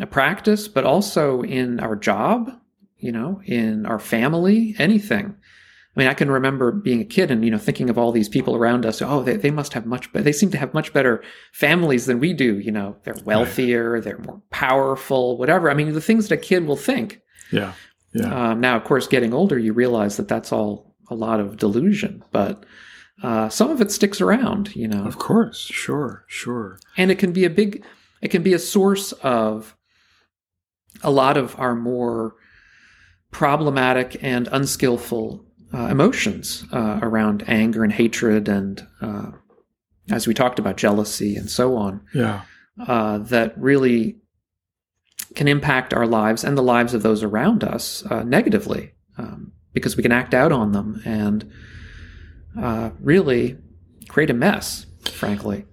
uh, 0.00 0.06
practice, 0.06 0.66
but 0.68 0.84
also 0.84 1.42
in 1.42 1.80
our 1.80 1.96
job, 1.96 2.50
you 2.98 3.12
know, 3.12 3.40
in 3.44 3.86
our 3.86 3.98
family, 3.98 4.74
anything. 4.78 5.36
I 5.96 6.00
mean, 6.00 6.08
I 6.08 6.14
can 6.14 6.30
remember 6.30 6.72
being 6.72 7.00
a 7.00 7.04
kid 7.04 7.30
and, 7.30 7.44
you 7.44 7.50
know, 7.52 7.58
thinking 7.58 7.88
of 7.88 7.96
all 7.96 8.10
these 8.10 8.28
people 8.28 8.56
around 8.56 8.84
us. 8.84 9.00
Oh, 9.00 9.22
they, 9.22 9.36
they 9.36 9.52
must 9.52 9.74
have 9.74 9.86
much, 9.86 10.12
better, 10.12 10.24
they 10.24 10.32
seem 10.32 10.50
to 10.50 10.58
have 10.58 10.74
much 10.74 10.92
better 10.92 11.22
families 11.52 12.06
than 12.06 12.18
we 12.18 12.32
do. 12.32 12.58
You 12.58 12.72
know, 12.72 12.96
they're 13.04 13.14
wealthier, 13.24 14.00
they're 14.00 14.18
more 14.18 14.42
powerful, 14.50 15.38
whatever. 15.38 15.70
I 15.70 15.74
mean, 15.74 15.92
the 15.92 16.00
things 16.00 16.28
that 16.28 16.34
a 16.34 16.40
kid 16.40 16.66
will 16.66 16.76
think. 16.76 17.20
Yeah. 17.52 17.74
Yeah. 18.12 18.50
Um, 18.50 18.60
now, 18.60 18.76
of 18.76 18.84
course, 18.84 19.06
getting 19.06 19.32
older, 19.32 19.58
you 19.58 19.72
realize 19.72 20.16
that 20.16 20.28
that's 20.28 20.52
all 20.52 20.96
a 21.10 21.14
lot 21.14 21.38
of 21.38 21.58
delusion, 21.58 22.24
but 22.32 22.64
uh, 23.22 23.48
some 23.48 23.70
of 23.70 23.80
it 23.80 23.90
sticks 23.90 24.20
around, 24.20 24.74
you 24.74 24.88
know. 24.88 25.04
Of 25.04 25.18
course. 25.18 25.58
Sure. 25.58 26.24
Sure. 26.26 26.78
And 26.96 27.10
it 27.10 27.18
can 27.18 27.32
be 27.32 27.44
a 27.44 27.50
big, 27.50 27.84
it 28.20 28.28
can 28.28 28.42
be 28.42 28.52
a 28.52 28.58
source 28.58 29.12
of 29.12 29.76
a 31.02 31.10
lot 31.10 31.36
of 31.36 31.58
our 31.58 31.74
more 31.74 32.34
problematic 33.30 34.16
and 34.22 34.48
unskillful 34.50 35.43
uh, 35.74 35.88
emotions 35.88 36.64
uh, 36.72 37.00
around 37.02 37.42
anger 37.48 37.82
and 37.82 37.92
hatred 37.92 38.48
and 38.48 38.86
uh, 39.00 39.30
as 40.10 40.26
we 40.26 40.34
talked 40.34 40.58
about 40.58 40.76
jealousy 40.76 41.36
and 41.36 41.50
so 41.50 41.76
on 41.76 42.00
yeah. 42.14 42.42
uh, 42.86 43.18
that 43.18 43.56
really 43.58 44.16
can 45.34 45.48
impact 45.48 45.92
our 45.92 46.06
lives 46.06 46.44
and 46.44 46.56
the 46.56 46.62
lives 46.62 46.94
of 46.94 47.02
those 47.02 47.22
around 47.22 47.64
us 47.64 48.04
uh, 48.06 48.22
negatively 48.22 48.92
um, 49.18 49.52
because 49.72 49.96
we 49.96 50.02
can 50.02 50.12
act 50.12 50.32
out 50.32 50.52
on 50.52 50.72
them 50.72 51.00
and 51.04 51.50
uh, 52.60 52.90
really 53.00 53.58
create 54.08 54.30
a 54.30 54.34
mess 54.34 54.86
frankly. 55.10 55.64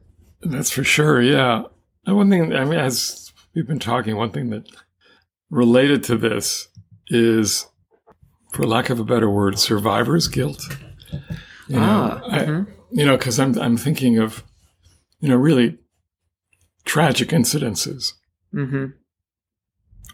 That's 0.41 0.71
for 0.71 0.83
sure 0.83 1.21
yeah. 1.21 1.63
And 2.07 2.15
one 2.15 2.29
thing 2.29 2.55
i 2.55 2.65
mean 2.65 2.79
as 2.79 3.31
we've 3.53 3.67
been 3.67 3.79
talking 3.79 4.15
one 4.15 4.31
thing 4.31 4.49
that 4.49 4.67
related 5.51 6.03
to 6.05 6.17
this 6.17 6.69
is 7.07 7.67
for 8.51 8.65
lack 8.65 8.89
of 8.89 8.99
a 8.99 9.03
better 9.03 9.29
word, 9.29 9.57
survivor's 9.57 10.27
guilt. 10.27 10.77
You 11.67 11.77
know, 11.77 11.81
ah, 11.81 12.21
mm-hmm. 12.27 12.69
I, 12.69 12.73
you 12.91 13.05
know, 13.05 13.17
because 13.17 13.39
I'm 13.39 13.57
I'm 13.57 13.77
thinking 13.77 14.17
of, 14.17 14.43
you 15.19 15.29
know, 15.29 15.37
really 15.37 15.77
tragic 16.85 17.29
incidences, 17.29 18.13
mm-hmm. 18.53 18.87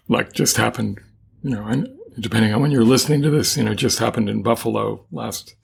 like 0.08 0.34
just 0.34 0.58
happened. 0.58 1.00
You 1.42 1.52
know, 1.52 1.66
and 1.66 1.88
depending 2.20 2.54
on 2.54 2.62
when 2.62 2.72
you're 2.72 2.84
listening 2.84 3.22
to 3.24 3.30
this, 3.30 3.58
you 3.58 3.64
know, 3.64 3.74
just 3.74 4.00
happened 4.00 4.30
in 4.30 4.44
Buffalo 4.44 5.06
last 5.12 5.56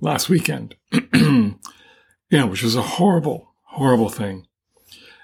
last 0.00 0.28
weekend. 0.28 0.76
you 0.92 1.58
know, 2.30 2.46
which 2.46 2.62
was 2.62 2.76
a 2.76 2.82
horrible, 2.82 3.54
horrible 3.64 4.08
thing, 4.08 4.46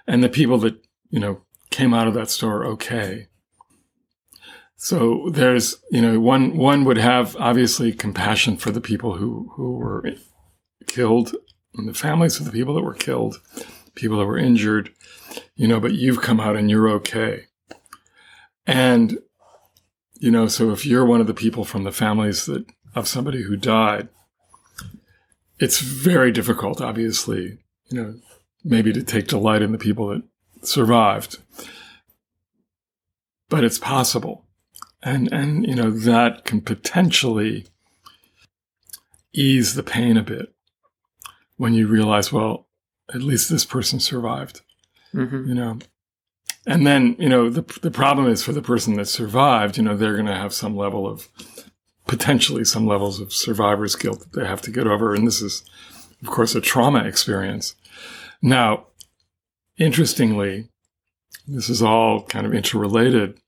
and 0.06 0.24
the 0.24 0.28
people 0.28 0.58
that 0.58 0.76
you 1.10 1.20
know 1.20 1.42
came 1.70 1.94
out 1.94 2.08
of 2.08 2.14
that 2.14 2.30
store 2.30 2.64
okay 2.64 3.28
so 4.76 5.30
there's, 5.30 5.76
you 5.90 6.02
know, 6.02 6.18
one 6.20 6.56
one 6.56 6.84
would 6.84 6.98
have 6.98 7.36
obviously 7.36 7.92
compassion 7.92 8.56
for 8.56 8.70
the 8.70 8.80
people 8.80 9.16
who 9.16 9.50
who 9.54 9.76
were 9.76 10.04
killed, 10.86 11.34
and 11.74 11.88
the 11.88 11.94
families 11.94 12.38
of 12.38 12.46
the 12.46 12.52
people 12.52 12.74
that 12.74 12.82
were 12.82 12.94
killed, 12.94 13.40
people 13.94 14.18
that 14.18 14.26
were 14.26 14.38
injured, 14.38 14.90
you 15.56 15.68
know. 15.68 15.80
But 15.80 15.94
you've 15.94 16.22
come 16.22 16.40
out 16.40 16.56
and 16.56 16.70
you're 16.70 16.88
okay, 16.90 17.46
and 18.66 19.18
you 20.14 20.30
know. 20.30 20.48
So 20.48 20.70
if 20.70 20.84
you're 20.84 21.06
one 21.06 21.20
of 21.20 21.26
the 21.28 21.34
people 21.34 21.64
from 21.64 21.84
the 21.84 21.92
families 21.92 22.46
that 22.46 22.66
of 22.94 23.08
somebody 23.08 23.42
who 23.42 23.56
died, 23.56 24.08
it's 25.58 25.80
very 25.80 26.32
difficult, 26.32 26.80
obviously, 26.80 27.58
you 27.88 28.02
know, 28.02 28.14
maybe 28.64 28.92
to 28.92 29.02
take 29.02 29.28
delight 29.28 29.62
in 29.62 29.72
the 29.72 29.78
people 29.78 30.08
that 30.08 30.22
survived, 30.62 31.38
but 33.48 33.64
it's 33.64 33.78
possible 33.78 34.43
and 35.04 35.32
and 35.32 35.66
you 35.66 35.74
know 35.74 35.90
that 35.90 36.44
can 36.44 36.60
potentially 36.60 37.66
ease 39.32 39.74
the 39.74 39.82
pain 39.82 40.16
a 40.16 40.22
bit 40.22 40.54
when 41.56 41.74
you 41.74 41.86
realize 41.86 42.32
well 42.32 42.66
at 43.12 43.22
least 43.22 43.50
this 43.50 43.64
person 43.64 44.00
survived 44.00 44.62
mm-hmm. 45.14 45.48
you 45.48 45.54
know? 45.54 45.78
And 46.66 46.86
then 46.86 47.14
you 47.18 47.28
know 47.28 47.50
the 47.50 47.62
the 47.82 47.90
problem 47.90 48.26
is 48.26 48.42
for 48.42 48.52
the 48.52 48.62
person 48.62 48.94
that 48.94 49.06
survived 49.06 49.76
you 49.76 49.82
know 49.82 49.96
they're 49.96 50.14
going 50.14 50.26
to 50.26 50.34
have 50.34 50.54
some 50.54 50.76
level 50.76 51.06
of 51.06 51.28
potentially 52.06 52.64
some 52.64 52.86
levels 52.86 53.20
of 53.20 53.32
survivor's 53.32 53.96
guilt 53.96 54.20
that 54.20 54.32
they 54.32 54.46
have 54.46 54.62
to 54.62 54.70
get 54.70 54.86
over. 54.86 55.14
And 55.14 55.26
this 55.26 55.42
is 55.42 55.62
of 56.22 56.28
course 56.28 56.54
a 56.54 56.62
trauma 56.62 57.04
experience. 57.04 57.74
Now 58.40 58.86
interestingly 59.76 60.68
this 61.46 61.68
is 61.68 61.82
all 61.82 62.22
kind 62.22 62.46
of 62.46 62.54
interrelated 62.54 63.38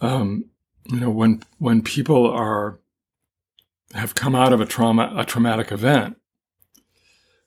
um, 0.00 0.44
you 0.86 1.00
know, 1.00 1.10
when 1.10 1.42
when 1.58 1.82
people 1.82 2.28
are 2.30 2.80
have 3.94 4.14
come 4.14 4.34
out 4.34 4.52
of 4.52 4.60
a 4.60 4.66
trauma 4.66 5.12
a 5.16 5.24
traumatic 5.24 5.72
event, 5.72 6.16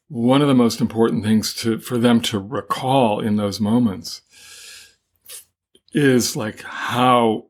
one 0.07 0.41
of 0.41 0.47
the 0.47 0.55
most 0.55 0.81
important 0.81 1.23
things 1.23 1.53
to 1.55 1.79
for 1.79 1.97
them 1.97 2.21
to 2.21 2.39
recall 2.39 3.19
in 3.19 3.35
those 3.35 3.59
moments 3.59 4.21
is 5.93 6.35
like 6.35 6.61
how 6.61 7.45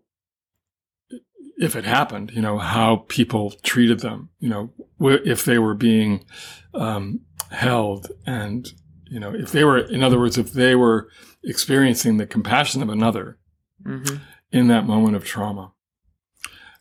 if 1.58 1.76
it 1.76 1.84
happened, 1.84 2.32
you 2.32 2.42
know, 2.42 2.58
how 2.58 3.06
people 3.08 3.52
treated 3.62 4.00
them, 4.00 4.30
you 4.40 4.50
know, 4.50 4.74
if 5.00 5.46
they 5.46 5.60
were 5.60 5.76
being 5.76 6.26
um, 6.74 7.20
held 7.52 8.08
and, 8.26 8.74
you 9.06 9.20
know, 9.20 9.32
if 9.36 9.52
they 9.52 9.64
were, 9.64 9.78
in 9.78 10.02
other 10.02 10.18
words, 10.18 10.40
if 10.40 10.54
they 10.54 10.74
were 10.74 11.08
experiencing 11.44 12.18
the 12.18 12.26
compassion 12.26 12.82
of 12.82 12.90
another, 12.90 13.38
mm-hmm 13.86 14.16
in 14.52 14.68
that 14.68 14.86
moment 14.86 15.16
of 15.16 15.26
trauma, 15.26 15.72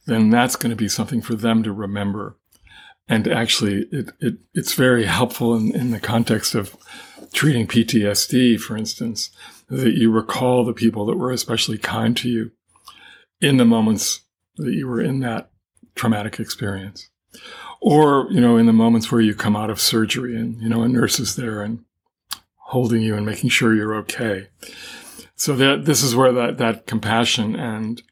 then 0.06 0.30
that's 0.30 0.56
going 0.56 0.70
to 0.70 0.76
be 0.76 0.88
something 0.88 1.22
for 1.22 1.34
them 1.34 1.62
to 1.62 1.72
remember. 1.72 2.36
And 3.08 3.26
actually, 3.28 3.86
it, 3.90 4.12
it 4.20 4.34
it's 4.54 4.74
very 4.74 5.04
helpful 5.04 5.54
in, 5.54 5.74
in 5.74 5.90
the 5.90 6.00
context 6.00 6.54
of 6.54 6.76
treating 7.32 7.66
PTSD, 7.66 8.58
for 8.60 8.76
instance, 8.76 9.30
that 9.68 9.94
you 9.94 10.10
recall 10.10 10.64
the 10.64 10.72
people 10.72 11.06
that 11.06 11.16
were 11.16 11.30
especially 11.30 11.78
kind 11.78 12.16
to 12.16 12.28
you 12.28 12.50
in 13.40 13.56
the 13.56 13.64
moments 13.64 14.20
that 14.56 14.72
you 14.72 14.86
were 14.86 15.00
in 15.00 15.20
that 15.20 15.50
traumatic 15.94 16.38
experience. 16.38 17.08
Or, 17.80 18.26
you 18.30 18.40
know, 18.40 18.56
in 18.56 18.66
the 18.66 18.72
moments 18.72 19.10
where 19.10 19.20
you 19.20 19.34
come 19.34 19.56
out 19.56 19.70
of 19.70 19.80
surgery 19.80 20.36
and, 20.36 20.60
you 20.60 20.68
know, 20.68 20.82
a 20.82 20.88
nurse 20.88 21.18
is 21.18 21.36
there 21.36 21.62
and 21.62 21.84
holding 22.56 23.02
you 23.02 23.16
and 23.16 23.24
making 23.24 23.50
sure 23.50 23.74
you're 23.74 23.94
okay 23.94 24.48
so 25.40 25.56
that 25.56 25.86
this 25.86 26.02
is 26.02 26.14
where 26.14 26.32
that 26.32 26.58
that 26.58 26.86
compassion 26.86 27.56
and 27.56 28.02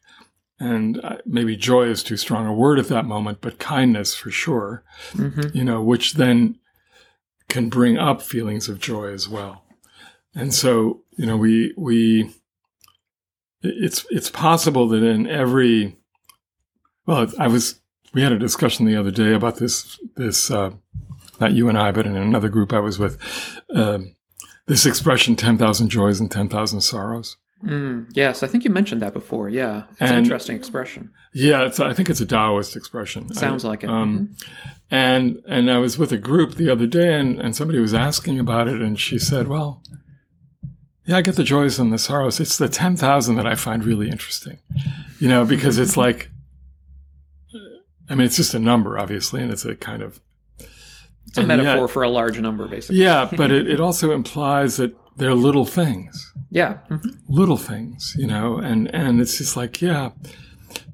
and 0.58 0.98
uh, 1.04 1.18
maybe 1.26 1.56
joy 1.56 1.82
is 1.82 2.02
too 2.02 2.16
strong 2.16 2.46
a 2.46 2.54
word 2.54 2.78
at 2.78 2.88
that 2.88 3.04
moment, 3.04 3.42
but 3.42 3.58
kindness 3.58 4.14
for 4.14 4.30
sure. 4.30 4.82
Mm-hmm. 5.12 5.54
You 5.54 5.62
know, 5.62 5.82
which 5.82 6.14
then 6.14 6.58
can 7.50 7.68
bring 7.68 7.98
up 7.98 8.22
feelings 8.22 8.66
of 8.66 8.80
joy 8.80 9.12
as 9.12 9.28
well. 9.28 9.62
and 10.34 10.54
so 10.54 11.02
you 11.18 11.26
know 11.26 11.36
we 11.36 11.74
we 11.76 12.32
it's 13.60 14.06
it's 14.08 14.30
possible 14.30 14.88
that 14.88 15.02
in 15.02 15.26
every 15.26 15.98
well 17.04 17.30
I 17.38 17.48
was 17.48 17.80
we 18.14 18.22
had 18.22 18.32
a 18.32 18.38
discussion 18.38 18.86
the 18.86 18.96
other 18.96 19.10
day 19.10 19.34
about 19.34 19.56
this 19.56 20.00
this 20.16 20.50
uh, 20.50 20.70
not 21.40 21.52
you 21.52 21.68
and 21.68 21.76
I 21.76 21.92
but 21.92 22.06
in 22.06 22.16
another 22.16 22.48
group 22.48 22.72
I 22.72 22.80
was 22.80 22.98
with 22.98 23.20
um, 23.74 24.16
this 24.68 24.86
expression 24.86 25.34
10,000 25.34 25.88
joys 25.88 26.20
and 26.20 26.30
10,000 26.30 26.80
sorrows 26.80 27.36
Mm, 27.64 28.06
yes, 28.14 28.44
I 28.44 28.46
think 28.46 28.62
you 28.62 28.70
mentioned 28.70 29.02
that 29.02 29.12
before. 29.12 29.48
Yeah, 29.48 29.82
it's 30.00 30.12
an 30.12 30.18
interesting 30.18 30.54
expression. 30.54 31.10
yeah 31.32 31.64
it's, 31.66 31.80
I 31.80 31.92
think 31.92 32.08
it's 32.08 32.20
a 32.20 32.26
Taoist 32.26 32.76
expression 32.76 33.34
Sounds 33.34 33.64
I- 33.64 33.68
like 33.68 33.82
it. 33.82 33.90
um, 33.90 34.36
and 34.92 35.42
and 35.48 35.68
I 35.68 35.78
was 35.78 35.98
with 35.98 36.12
a 36.12 36.18
group 36.18 36.54
the 36.54 36.70
other 36.70 36.86
day 36.86 37.18
and, 37.18 37.40
and 37.40 37.56
somebody 37.56 37.80
was 37.80 37.94
asking 37.94 38.38
about 38.38 38.68
it 38.68 38.80
and 38.80 38.96
she 38.96 39.18
said 39.18 39.48
well 39.48 39.82
yeah 41.04 41.16
I 41.16 41.22
get 41.22 41.34
the 41.34 41.42
joys 41.42 41.80
and 41.80 41.92
the 41.92 41.98
sorrows 41.98 42.38
it's 42.38 42.56
the 42.58 42.68
10,000 42.68 43.34
that 43.34 43.46
I 43.46 43.56
find 43.56 43.84
really 43.84 44.08
interesting 44.08 44.58
you 45.18 45.26
know 45.28 45.44
because 45.44 45.78
it's 45.78 45.96
like 45.96 46.30
I 48.08 48.14
mean 48.14 48.26
it's 48.26 48.36
just 48.36 48.54
a 48.54 48.58
number 48.60 48.98
obviously 49.00 49.42
and 49.42 49.50
it's 49.50 49.64
a 49.64 49.74
kind 49.74 50.02
of 50.02 50.20
it's 51.28 51.38
a 51.38 51.40
and 51.40 51.48
metaphor 51.48 51.82
yet- 51.86 51.90
for 51.90 52.02
a 52.02 52.08
large 52.10 52.38
number, 52.40 52.66
basically. 52.68 52.96
yeah 53.02 53.28
but 53.36 53.50
it, 53.50 53.68
it 53.68 53.80
also 53.80 54.10
implies 54.12 54.76
that 54.78 54.94
they're 55.16 55.34
little 55.34 55.64
things 55.66 56.32
Yeah. 56.50 56.78
mhm. 56.90 57.18
little 57.28 57.56
things, 57.56 58.14
you 58.18 58.26
know, 58.26 58.56
and 58.58 58.92
and 58.94 59.20
it's 59.20 59.38
just 59.38 59.56
like, 59.56 59.82
yeah, 59.82 60.10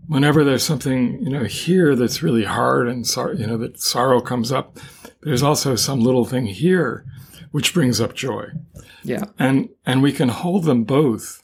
whenever 0.09 0.45
there's 0.45 0.63
something, 0.65 1.23
you 1.23 1.31
know, 1.31 1.45
here 1.45 1.95
that's 1.97 2.23
really 2.23 2.45
hard 2.45 2.89
and 2.89 3.07
sorrow, 3.07 3.33
you 3.35 3.47
know, 3.47 3.57
that 3.59 3.81
sorrow 3.81 4.21
comes 4.21 4.51
up, 4.53 4.79
there's 5.23 5.43
also 5.43 5.77
some 5.77 6.01
little 6.01 6.25
thing 6.25 6.47
here 6.47 7.05
which 7.53 7.73
brings 7.73 8.01
up 8.01 8.15
joy. 8.15 8.47
Yeah. 9.05 9.25
And 9.39 9.69
and 9.87 10.03
we 10.03 10.13
can 10.13 10.29
hold 10.31 10.65
them 10.65 10.85
both. 10.85 11.43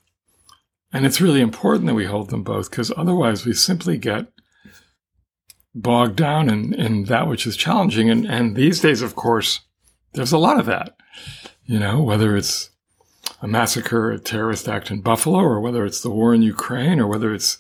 And 0.92 1.06
it's 1.06 1.20
really 1.20 1.40
important 1.40 1.86
that 1.86 1.94
we 1.94 2.06
hold 2.06 2.30
them 2.30 2.42
both 2.42 2.68
because 2.70 2.92
otherwise 2.96 3.46
we 3.46 3.52
simply 3.52 3.96
get 3.98 4.26
bogged 5.74 6.16
down 6.16 6.48
in, 6.48 6.74
in 6.74 7.04
that 7.04 7.26
which 7.28 7.46
is 7.46 7.56
challenging. 7.56 8.10
And 8.10 8.26
and 8.26 8.56
these 8.56 8.80
days, 8.80 9.02
of 9.02 9.14
course, 9.16 9.60
there's 10.12 10.32
a 10.32 10.38
lot 10.38 10.58
of 10.58 10.66
that. 10.66 10.96
You 11.64 11.78
know, 11.78 12.02
whether 12.02 12.36
it's 12.36 12.70
a 13.42 13.46
massacre, 13.48 14.10
a 14.10 14.18
terrorist 14.18 14.68
act 14.68 14.90
in 14.90 15.00
Buffalo, 15.00 15.38
or 15.38 15.60
whether 15.60 15.84
it's 15.84 16.00
the 16.00 16.10
war 16.10 16.34
in 16.34 16.42
Ukraine, 16.42 16.98
or 17.00 17.06
whether 17.06 17.32
it's, 17.32 17.58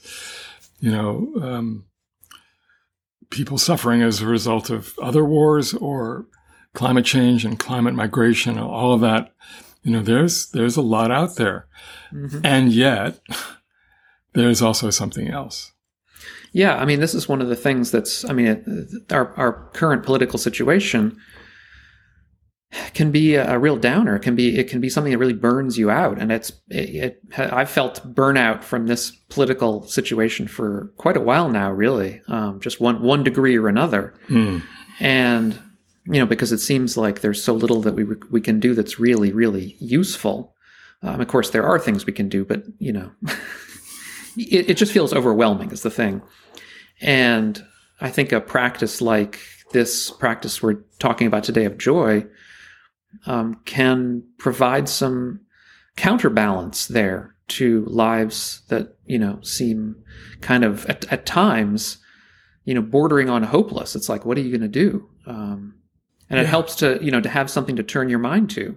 you 0.80 0.90
know, 0.90 1.32
um, 1.40 1.84
people 3.30 3.56
suffering 3.58 4.02
as 4.02 4.20
a 4.20 4.26
result 4.26 4.70
of 4.70 4.94
other 5.00 5.24
wars 5.24 5.72
or 5.74 6.26
climate 6.74 7.04
change 7.04 7.44
and 7.44 7.58
climate 7.58 7.94
migration, 7.94 8.52
and 8.58 8.60
all 8.66 8.92
of 8.92 9.00
that. 9.00 9.32
You 9.82 9.92
know, 9.92 10.02
there's 10.02 10.50
there's 10.50 10.76
a 10.76 10.82
lot 10.82 11.10
out 11.10 11.36
there, 11.36 11.66
Mhm. 12.12 12.40
and 12.44 12.72
yet 12.72 13.20
there's 14.34 14.60
also 14.60 14.90
something 14.90 15.28
else. 15.28 15.72
Yeah, 16.52 16.76
I 16.76 16.84
mean, 16.84 17.00
this 17.00 17.14
is 17.14 17.28
one 17.28 17.40
of 17.40 17.48
the 17.48 17.56
things 17.56 17.90
that's, 17.90 18.24
I 18.24 18.32
mean, 18.32 18.46
it, 18.46 19.12
our, 19.12 19.32
our 19.36 19.70
current 19.72 20.04
political 20.04 20.38
situation 20.38 21.18
can 22.94 23.10
be 23.10 23.34
a, 23.34 23.54
a 23.54 23.58
real 23.58 23.76
downer. 23.76 24.16
It 24.16 24.20
can 24.20 24.36
be, 24.36 24.58
it 24.58 24.68
can 24.68 24.80
be 24.80 24.88
something 24.88 25.12
that 25.12 25.18
really 25.18 25.32
burns 25.32 25.78
you 25.78 25.90
out. 25.90 26.18
And 26.18 26.32
it's, 26.32 26.52
it, 26.68 27.20
it 27.30 27.38
I've 27.38 27.70
felt 27.70 28.14
burnout 28.14 28.62
from 28.62 28.86
this 28.86 29.10
political 29.28 29.82
situation 29.86 30.48
for 30.48 30.92
quite 30.96 31.16
a 31.16 31.20
while 31.20 31.48
now, 31.48 31.70
really, 31.70 32.20
um, 32.28 32.60
just 32.60 32.80
one, 32.80 33.02
one 33.02 33.22
degree 33.22 33.56
or 33.56 33.68
another. 33.68 34.14
Mm. 34.28 34.62
And, 34.98 35.58
you 36.06 36.18
know, 36.18 36.26
because 36.26 36.52
it 36.52 36.58
seems 36.58 36.96
like 36.96 37.20
there's 37.20 37.42
so 37.42 37.54
little 37.54 37.80
that 37.82 37.94
we, 37.94 38.04
we 38.30 38.40
can 38.40 38.60
do 38.60 38.74
that's 38.74 38.98
really, 38.98 39.32
really 39.32 39.76
useful. 39.78 40.54
Um, 41.02 41.20
of 41.20 41.28
course, 41.28 41.50
there 41.50 41.64
are 41.64 41.78
things 41.78 42.06
we 42.06 42.12
can 42.12 42.28
do, 42.28 42.44
but, 42.44 42.64
you 42.78 42.92
know, 42.92 43.10
it, 44.40 44.70
it 44.70 44.76
just 44.76 44.92
feels 44.92 45.12
overwhelming 45.12 45.70
is 45.70 45.82
the 45.82 45.90
thing. 45.90 46.22
And 47.00 47.64
I 48.00 48.10
think 48.10 48.32
a 48.32 48.40
practice 48.40 49.00
like 49.00 49.40
this 49.72 50.10
practice 50.10 50.62
we're 50.62 50.82
talking 50.98 51.26
about 51.26 51.44
today 51.44 51.64
of 51.64 51.78
joy 51.78 52.26
um, 53.26 53.60
can 53.64 54.24
provide 54.38 54.88
some 54.88 55.40
counterbalance 55.96 56.86
there 56.86 57.34
to 57.48 57.84
lives 57.86 58.62
that 58.68 58.96
you 59.06 59.18
know 59.18 59.40
seem 59.42 59.96
kind 60.40 60.64
of 60.64 60.86
at, 60.86 61.10
at 61.12 61.26
times 61.26 61.98
you 62.64 62.74
know 62.74 62.82
bordering 62.82 63.28
on 63.28 63.42
hopeless. 63.42 63.96
It's 63.96 64.08
like 64.08 64.24
what 64.24 64.38
are 64.38 64.40
you 64.40 64.56
going 64.56 64.60
to 64.60 64.68
do? 64.68 65.08
Um, 65.26 65.74
and 66.28 66.38
it 66.38 66.46
helps 66.46 66.76
to 66.76 66.98
you 67.02 67.10
know 67.10 67.20
to 67.20 67.28
have 67.28 67.50
something 67.50 67.76
to 67.76 67.82
turn 67.82 68.08
your 68.08 68.18
mind 68.18 68.50
to. 68.50 68.76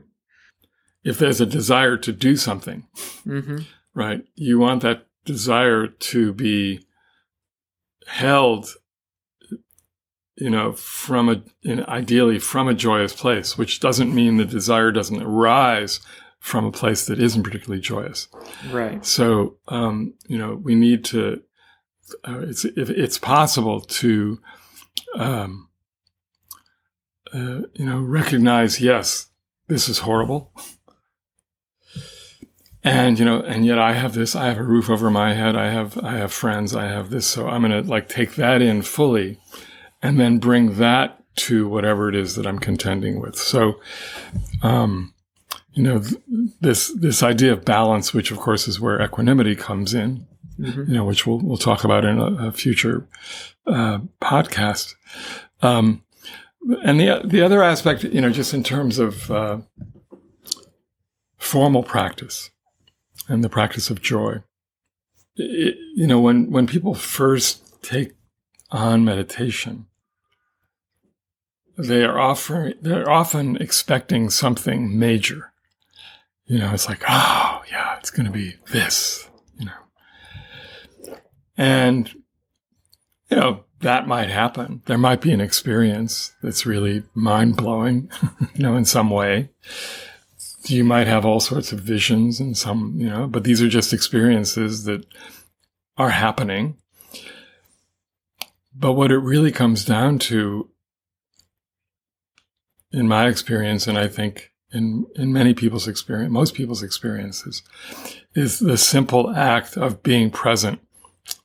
If 1.03 1.19
there's 1.19 1.41
a 1.41 1.45
desire 1.45 1.97
to 1.97 2.11
do 2.11 2.35
something, 2.35 2.87
hmm 3.23 3.59
right, 3.93 4.25
you 4.35 4.57
want 4.57 4.81
that 4.81 5.05
desire 5.25 5.87
to 5.87 6.33
be 6.33 6.85
held 8.07 8.67
you 10.35 10.49
know 10.49 10.73
from 10.73 11.29
a 11.29 11.41
in, 11.63 11.85
ideally 11.85 12.39
from 12.39 12.67
a 12.67 12.73
joyous 12.73 13.13
place 13.13 13.57
which 13.57 13.79
doesn't 13.79 14.13
mean 14.13 14.37
the 14.37 14.45
desire 14.45 14.91
doesn't 14.91 15.21
arise 15.21 16.01
from 16.43 16.65
a 16.65 16.71
place 16.73 17.05
that 17.05 17.19
isn't 17.19 17.43
particularly 17.43 17.79
joyous. 17.79 18.27
Right. 18.69 19.05
So 19.05 19.59
um, 19.69 20.15
you 20.27 20.37
know 20.37 20.59
we 20.61 20.75
need 20.75 21.05
to 21.05 21.41
uh, 22.27 22.41
it's 22.41 22.65
if 22.65 22.89
it's 22.89 23.17
possible 23.17 23.79
to 23.79 24.39
um, 25.15 25.69
uh, 27.33 27.61
you 27.73 27.85
know 27.85 28.01
recognize 28.01 28.81
yes 28.81 29.27
this 29.69 29.87
is 29.87 29.99
horrible 29.99 30.51
and 32.83 33.17
you 33.17 33.25
know 33.25 33.41
and 33.41 33.65
yet 33.65 33.79
i 33.79 33.93
have 33.93 34.13
this 34.13 34.35
i 34.35 34.45
have 34.47 34.57
a 34.57 34.63
roof 34.63 34.89
over 34.89 35.09
my 35.09 35.33
head. 35.33 35.55
I 35.55 35.69
have 35.71 35.97
i 35.99 36.17
have 36.17 36.33
friends. 36.33 36.75
I 36.75 36.85
have 36.85 37.09
this. 37.09 37.25
So 37.25 37.47
i'm 37.47 37.61
going 37.61 37.83
to 37.83 37.89
like 37.89 38.09
take 38.09 38.35
that 38.35 38.61
in 38.61 38.81
fully 38.81 39.39
and 40.01 40.19
then 40.19 40.37
bring 40.37 40.75
that 40.77 41.19
to 41.35 41.67
whatever 41.67 42.09
it 42.09 42.15
is 42.15 42.35
that 42.35 42.45
i'm 42.45 42.59
contending 42.59 43.19
with. 43.21 43.35
So 43.37 43.79
um 44.61 45.13
you 45.73 45.83
know 45.83 45.99
th- 45.99 46.21
this 46.61 46.89
this 46.89 47.23
idea 47.23 47.53
of 47.53 47.65
balance 47.65 48.13
which 48.13 48.31
of 48.31 48.37
course 48.39 48.67
is 48.67 48.79
where 48.79 49.01
equanimity 49.01 49.55
comes 49.55 49.93
in 49.93 50.27
hmm 50.57 50.83
you 50.87 50.93
know 50.93 51.05
which 51.05 51.25
we'll 51.25 51.39
we'll 51.39 51.57
talk 51.57 51.83
about 51.83 52.05
in 52.05 52.19
a, 52.19 52.47
a 52.47 52.51
future 52.51 53.07
uh, 53.65 53.99
podcast. 54.21 54.93
Um 55.61 56.03
and 56.83 56.99
the 56.99 57.21
the 57.23 57.41
other 57.41 57.63
aspect 57.63 58.03
you 58.03 58.21
know 58.21 58.29
just 58.29 58.53
in 58.53 58.63
terms 58.63 58.99
of 58.99 59.31
uh, 59.31 59.57
formal 61.37 61.83
practice 61.83 62.51
and 63.27 63.43
the 63.43 63.49
practice 63.49 63.89
of 63.89 64.01
joy. 64.01 64.43
It, 65.35 65.77
you 65.95 66.07
know, 66.07 66.19
when, 66.19 66.51
when 66.51 66.67
people 66.67 66.93
first 66.93 67.81
take 67.81 68.13
on 68.71 69.05
meditation, 69.05 69.87
they 71.77 72.03
are 72.03 72.19
often, 72.19 72.75
they're 72.81 73.09
often 73.09 73.57
expecting 73.57 74.29
something 74.29 74.97
major. 74.97 75.51
You 76.45 76.59
know, 76.59 76.73
it's 76.73 76.89
like, 76.89 77.03
oh, 77.07 77.63
yeah, 77.71 77.97
it's 77.97 78.11
going 78.11 78.25
to 78.25 78.31
be 78.31 78.55
this, 78.71 79.27
you 79.57 79.65
know. 79.65 81.17
And, 81.57 82.13
you 83.29 83.37
know, 83.37 83.63
that 83.79 84.07
might 84.07 84.29
happen. 84.29 84.81
There 84.85 84.97
might 84.97 85.21
be 85.21 85.31
an 85.31 85.41
experience 85.41 86.33
that's 86.43 86.65
really 86.65 87.03
mind 87.13 87.55
blowing, 87.55 88.09
you 88.55 88.63
know, 88.63 88.75
in 88.75 88.85
some 88.85 89.09
way 89.09 89.49
you 90.65 90.83
might 90.83 91.07
have 91.07 91.25
all 91.25 91.39
sorts 91.39 91.71
of 91.71 91.79
visions 91.79 92.39
and 92.39 92.57
some, 92.57 92.95
you 92.97 93.09
know, 93.09 93.27
but 93.27 93.43
these 93.43 93.61
are 93.61 93.69
just 93.69 93.93
experiences 93.93 94.85
that 94.85 95.05
are 95.97 96.09
happening. 96.09 96.77
But 98.75 98.93
what 98.93 99.11
it 99.11 99.17
really 99.19 99.51
comes 99.51 99.85
down 99.85 100.19
to, 100.19 100.69
in 102.91 103.07
my 103.07 103.27
experience, 103.27 103.87
and 103.87 103.97
I 103.97 104.07
think 104.07 104.51
in, 104.71 105.05
in 105.15 105.31
many 105.31 105.53
people's 105.53 105.87
experience, 105.87 106.31
most 106.31 106.55
people's 106.55 106.81
experiences, 106.81 107.61
is 108.33 108.59
the 108.59 108.77
simple 108.77 109.29
act 109.35 109.77
of 109.77 110.01
being 110.01 110.31
present 110.31 110.79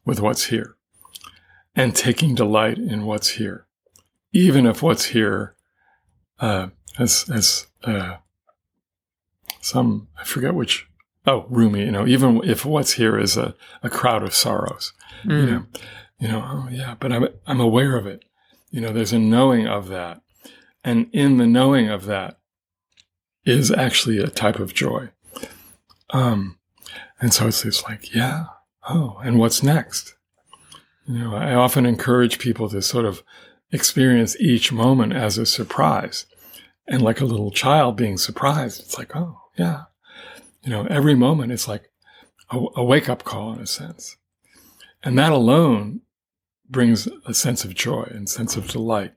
with 0.04 0.20
what's 0.20 0.46
here 0.46 0.76
and 1.76 1.94
taking 1.94 2.34
delight 2.34 2.78
in 2.78 3.04
what's 3.04 3.30
here, 3.30 3.66
even 4.32 4.66
if 4.66 4.82
what's 4.82 5.06
here 5.06 5.54
uh, 6.40 6.68
has, 6.96 7.22
has 7.24 7.66
uh, 7.84 8.16
some 9.60 10.08
I 10.18 10.24
forget 10.24 10.54
which. 10.54 10.86
Oh, 11.26 11.44
Rumi. 11.50 11.80
You 11.80 11.90
know, 11.90 12.06
even 12.06 12.40
if 12.44 12.64
what's 12.64 12.92
here 12.92 13.18
is 13.18 13.36
a, 13.36 13.54
a 13.82 13.90
crowd 13.90 14.22
of 14.22 14.34
sorrows, 14.34 14.92
you 15.24 15.30
Mm. 15.30 15.46
know, 15.50 15.64
you 16.18 16.28
know. 16.28 16.42
Oh, 16.46 16.68
yeah, 16.70 16.94
but 16.98 17.12
I'm 17.12 17.28
I'm 17.46 17.60
aware 17.60 17.96
of 17.96 18.06
it. 18.06 18.24
You 18.70 18.80
know, 18.80 18.92
there's 18.92 19.12
a 19.12 19.18
knowing 19.18 19.66
of 19.66 19.88
that, 19.88 20.22
and 20.84 21.08
in 21.12 21.36
the 21.38 21.46
knowing 21.46 21.88
of 21.90 22.06
that 22.06 22.38
is 23.44 23.70
actually 23.70 24.18
a 24.18 24.28
type 24.28 24.58
of 24.58 24.74
joy. 24.74 25.10
Um, 26.10 26.58
and 27.20 27.32
so 27.34 27.48
it's 27.48 27.64
it's 27.64 27.82
like, 27.84 28.14
yeah, 28.14 28.44
oh, 28.88 29.18
and 29.22 29.38
what's 29.38 29.62
next? 29.62 30.14
You 31.06 31.18
know, 31.18 31.34
I 31.34 31.54
often 31.54 31.84
encourage 31.86 32.38
people 32.38 32.68
to 32.70 32.80
sort 32.82 33.04
of 33.04 33.22
experience 33.72 34.36
each 34.40 34.72
moment 34.72 35.12
as 35.14 35.36
a 35.38 35.44
surprise 35.46 36.26
and 36.86 37.02
like 37.02 37.20
a 37.20 37.24
little 37.26 37.50
child 37.50 37.96
being 37.96 38.16
surprised. 38.18 38.80
It's 38.80 38.96
like, 38.98 39.14
oh, 39.16 39.38
yeah. 39.58 39.84
You 40.62 40.70
know, 40.70 40.86
every 40.86 41.14
moment 41.14 41.52
it's 41.52 41.68
like 41.68 41.90
a, 42.50 42.58
a 42.76 42.84
wake 42.84 43.08
up 43.08 43.24
call 43.24 43.52
in 43.52 43.60
a 43.60 43.66
sense. 43.66 44.16
And 45.02 45.18
that 45.18 45.32
alone 45.32 46.00
brings 46.68 47.08
a 47.26 47.34
sense 47.34 47.64
of 47.64 47.74
joy 47.74 48.04
and 48.10 48.28
sense 48.28 48.56
of 48.56 48.68
delight, 48.68 49.14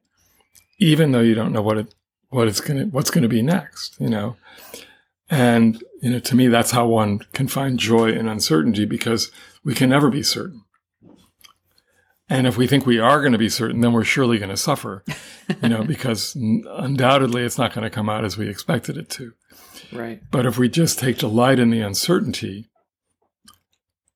even 0.80 1.12
though 1.12 1.22
you 1.22 1.36
don't 1.36 1.52
know 1.52 1.62
what 1.62 1.78
it, 1.78 1.94
what 2.30 2.48
it's 2.48 2.62
going 2.62 2.80
to, 2.80 2.86
what's 2.86 3.10
going 3.10 3.24
to 3.24 3.30
be 3.30 3.42
next, 3.42 4.00
you 4.00 4.10
know? 4.10 4.38
And, 5.30 5.82
you 6.02 6.12
know, 6.12 6.20
to 6.20 6.36
me, 6.36 6.48
that's 6.48 6.72
how 6.72 6.88
one 6.88 7.20
can 7.34 7.48
find 7.48 7.80
joy 7.80 8.12
in 8.12 8.28
uncertainty 8.28 8.86
because 8.86 9.32
we 9.64 9.74
can 9.74 9.90
never 9.90 10.10
be 10.10 10.24
certain. 10.24 10.64
And 12.30 12.48
if 12.48 12.58
we 12.58 12.68
think 12.68 12.86
we 12.86 13.00
are 13.00 13.20
going 13.20 13.34
to 13.34 13.38
be 13.38 13.50
certain, 13.50 13.82
then 13.82 13.92
we're 13.92 14.06
surely 14.06 14.38
going 14.38 14.50
to 14.50 14.58
suffer, 14.58 15.04
you 15.62 15.70
know, 15.70 15.84
because 15.88 16.36
undoubtedly 16.36 17.44
it's 17.44 17.58
not 17.58 17.74
going 17.74 17.84
to 17.84 17.90
come 17.90 18.10
out 18.10 18.24
as 18.24 18.38
we 18.38 18.48
expected 18.48 18.98
it 18.98 19.10
to. 19.12 19.34
Right. 19.92 20.22
But 20.32 20.46
if 20.46 20.58
we 20.58 20.70
just 20.70 21.00
take 21.00 21.18
delight 21.18 21.60
in 21.60 21.70
the 21.70 21.82
uncertainty, 21.82 22.70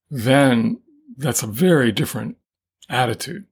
then 0.10 0.82
that's 1.18 1.44
a 1.44 1.48
very 1.48 1.92
different 1.92 2.38
attitude. 2.90 3.46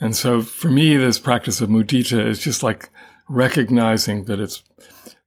And 0.00 0.16
so 0.16 0.42
for 0.42 0.70
me, 0.70 0.96
this 0.96 1.18
practice 1.18 1.60
of 1.60 1.68
mudita 1.68 2.24
is 2.26 2.38
just 2.38 2.62
like 2.62 2.88
recognizing 3.28 4.24
that 4.24 4.40
it's 4.40 4.62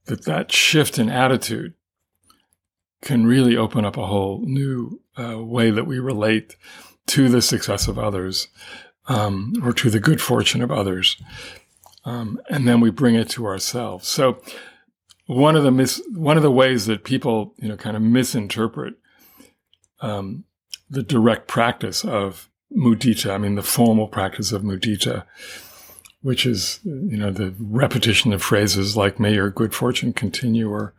that 0.05 0.25
that 0.25 0.51
shift 0.51 0.99
in 0.99 1.09
attitude 1.09 1.73
can 3.01 3.25
really 3.25 3.55
open 3.55 3.85
up 3.85 3.97
a 3.97 4.05
whole 4.05 4.41
new 4.45 5.01
uh, 5.17 5.37
way 5.37 5.69
that 5.69 5.85
we 5.85 5.99
relate 5.99 6.55
to 7.05 7.29
the 7.29 7.41
success 7.41 7.87
of 7.87 7.99
others 7.99 8.47
um, 9.07 9.53
or 9.63 9.73
to 9.73 9.89
the 9.89 9.99
good 9.99 10.21
fortune 10.21 10.61
of 10.61 10.71
others. 10.71 11.17
Um, 12.05 12.39
and 12.49 12.67
then 12.67 12.79
we 12.79 12.89
bring 12.89 13.15
it 13.15 13.29
to 13.31 13.45
ourselves. 13.45 14.07
So 14.07 14.41
one 15.25 15.55
of 15.55 15.63
the 15.63 15.71
mis- 15.71 16.01
one 16.13 16.37
of 16.37 16.43
the 16.43 16.51
ways 16.51 16.85
that 16.85 17.03
people 17.03 17.53
you 17.57 17.69
know 17.69 17.77
kind 17.77 17.95
of 17.95 18.01
misinterpret 18.01 18.95
um, 20.01 20.43
the 20.89 21.03
direct 21.03 21.47
practice 21.47 22.03
of 22.03 22.49
mudita, 22.75 23.31
I 23.31 23.37
mean 23.37 23.55
the 23.55 23.63
formal 23.63 24.07
practice 24.07 24.51
of 24.51 24.63
mudita, 24.63 25.23
which 26.21 26.45
is 26.45 26.79
you 26.83 27.17
know 27.17 27.31
the 27.31 27.53
repetition 27.59 28.33
of 28.33 28.43
phrases 28.43 28.97
like 28.97 29.19
"May 29.19 29.33
your 29.33 29.49
good 29.49 29.73
fortune 29.73 30.13
continue" 30.13 30.69
or 30.69 30.93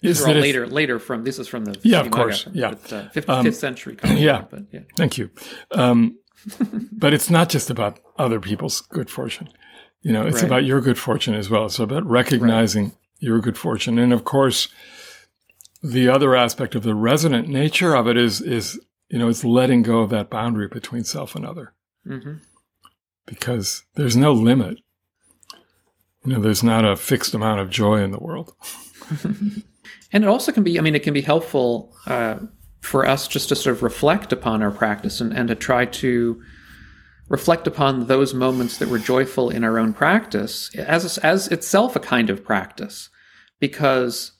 these 0.00 0.22
are 0.22 0.28
all 0.28 0.34
later, 0.34 0.66
later 0.66 0.98
from 0.98 1.24
this 1.24 1.38
is 1.38 1.48
from 1.48 1.64
the 1.64 1.78
yeah, 1.82 2.00
of 2.00 2.10
course, 2.10 2.46
yeah, 2.52 2.70
but, 2.70 2.92
uh, 2.92 3.08
fifth, 3.08 3.28
um, 3.28 3.44
fifth 3.44 3.56
century. 3.56 3.96
Yeah, 4.04 4.44
but, 4.48 4.62
yeah, 4.72 4.80
thank 4.96 5.18
you. 5.18 5.30
Um, 5.72 6.18
but 6.92 7.12
it's 7.12 7.30
not 7.30 7.48
just 7.48 7.68
about 7.68 7.98
other 8.16 8.38
people's 8.38 8.80
good 8.80 9.10
fortune. 9.10 9.48
You 10.02 10.12
know, 10.12 10.24
it's 10.24 10.36
right. 10.36 10.44
about 10.44 10.64
your 10.64 10.80
good 10.80 10.98
fortune 10.98 11.34
as 11.34 11.50
well. 11.50 11.66
It's 11.66 11.80
about 11.80 12.06
recognizing 12.06 12.84
right. 12.84 12.94
Your 13.18 13.40
good 13.40 13.58
fortune, 13.58 13.98
and 13.98 14.12
of 14.12 14.24
course, 14.24 14.68
the 15.82 16.08
other 16.08 16.34
aspect 16.34 16.74
of 16.74 16.82
the 16.82 16.94
resonant 16.94 17.48
nature 17.48 17.94
of 17.94 18.06
it 18.06 18.16
is 18.16 18.40
is 18.40 18.80
you 19.08 19.18
know 19.18 19.28
it's 19.28 19.44
letting 19.44 19.82
go 19.82 20.00
of 20.00 20.10
that 20.10 20.30
boundary 20.30 20.68
between 20.68 21.04
self 21.04 21.34
and 21.34 21.46
other, 21.46 21.72
mm-hmm. 22.06 22.34
because 23.26 23.84
there's 23.94 24.16
no 24.16 24.32
limit. 24.32 24.78
You 26.24 26.34
know, 26.34 26.40
there's 26.40 26.62
not 26.62 26.84
a 26.84 26.96
fixed 26.96 27.32
amount 27.32 27.60
of 27.60 27.70
joy 27.70 28.02
in 28.02 28.10
the 28.10 28.18
world. 28.18 28.54
And 30.12 30.24
it 30.24 30.26
also 30.26 30.52
can 30.52 30.62
be, 30.62 30.78
I 30.78 30.82
mean, 30.82 30.94
it 30.94 31.02
can 31.02 31.14
be 31.14 31.20
helpful 31.20 31.94
uh, 32.06 32.38
for 32.80 33.06
us 33.06 33.28
just 33.28 33.48
to 33.50 33.56
sort 33.56 33.76
of 33.76 33.82
reflect 33.82 34.32
upon 34.32 34.62
our 34.62 34.70
practice 34.70 35.20
and, 35.20 35.32
and 35.32 35.48
to 35.48 35.54
try 35.54 35.84
to 35.84 36.42
reflect 37.28 37.66
upon 37.66 38.06
those 38.06 38.34
moments 38.34 38.78
that 38.78 38.88
were 38.88 38.98
joyful 38.98 39.50
in 39.50 39.64
our 39.64 39.78
own 39.78 39.92
practice 39.92 40.74
as, 40.76 41.18
as 41.18 41.48
itself 41.48 41.94
a 41.94 42.00
kind 42.00 42.30
of 42.30 42.44
practice. 42.44 43.10
Because 43.60 44.32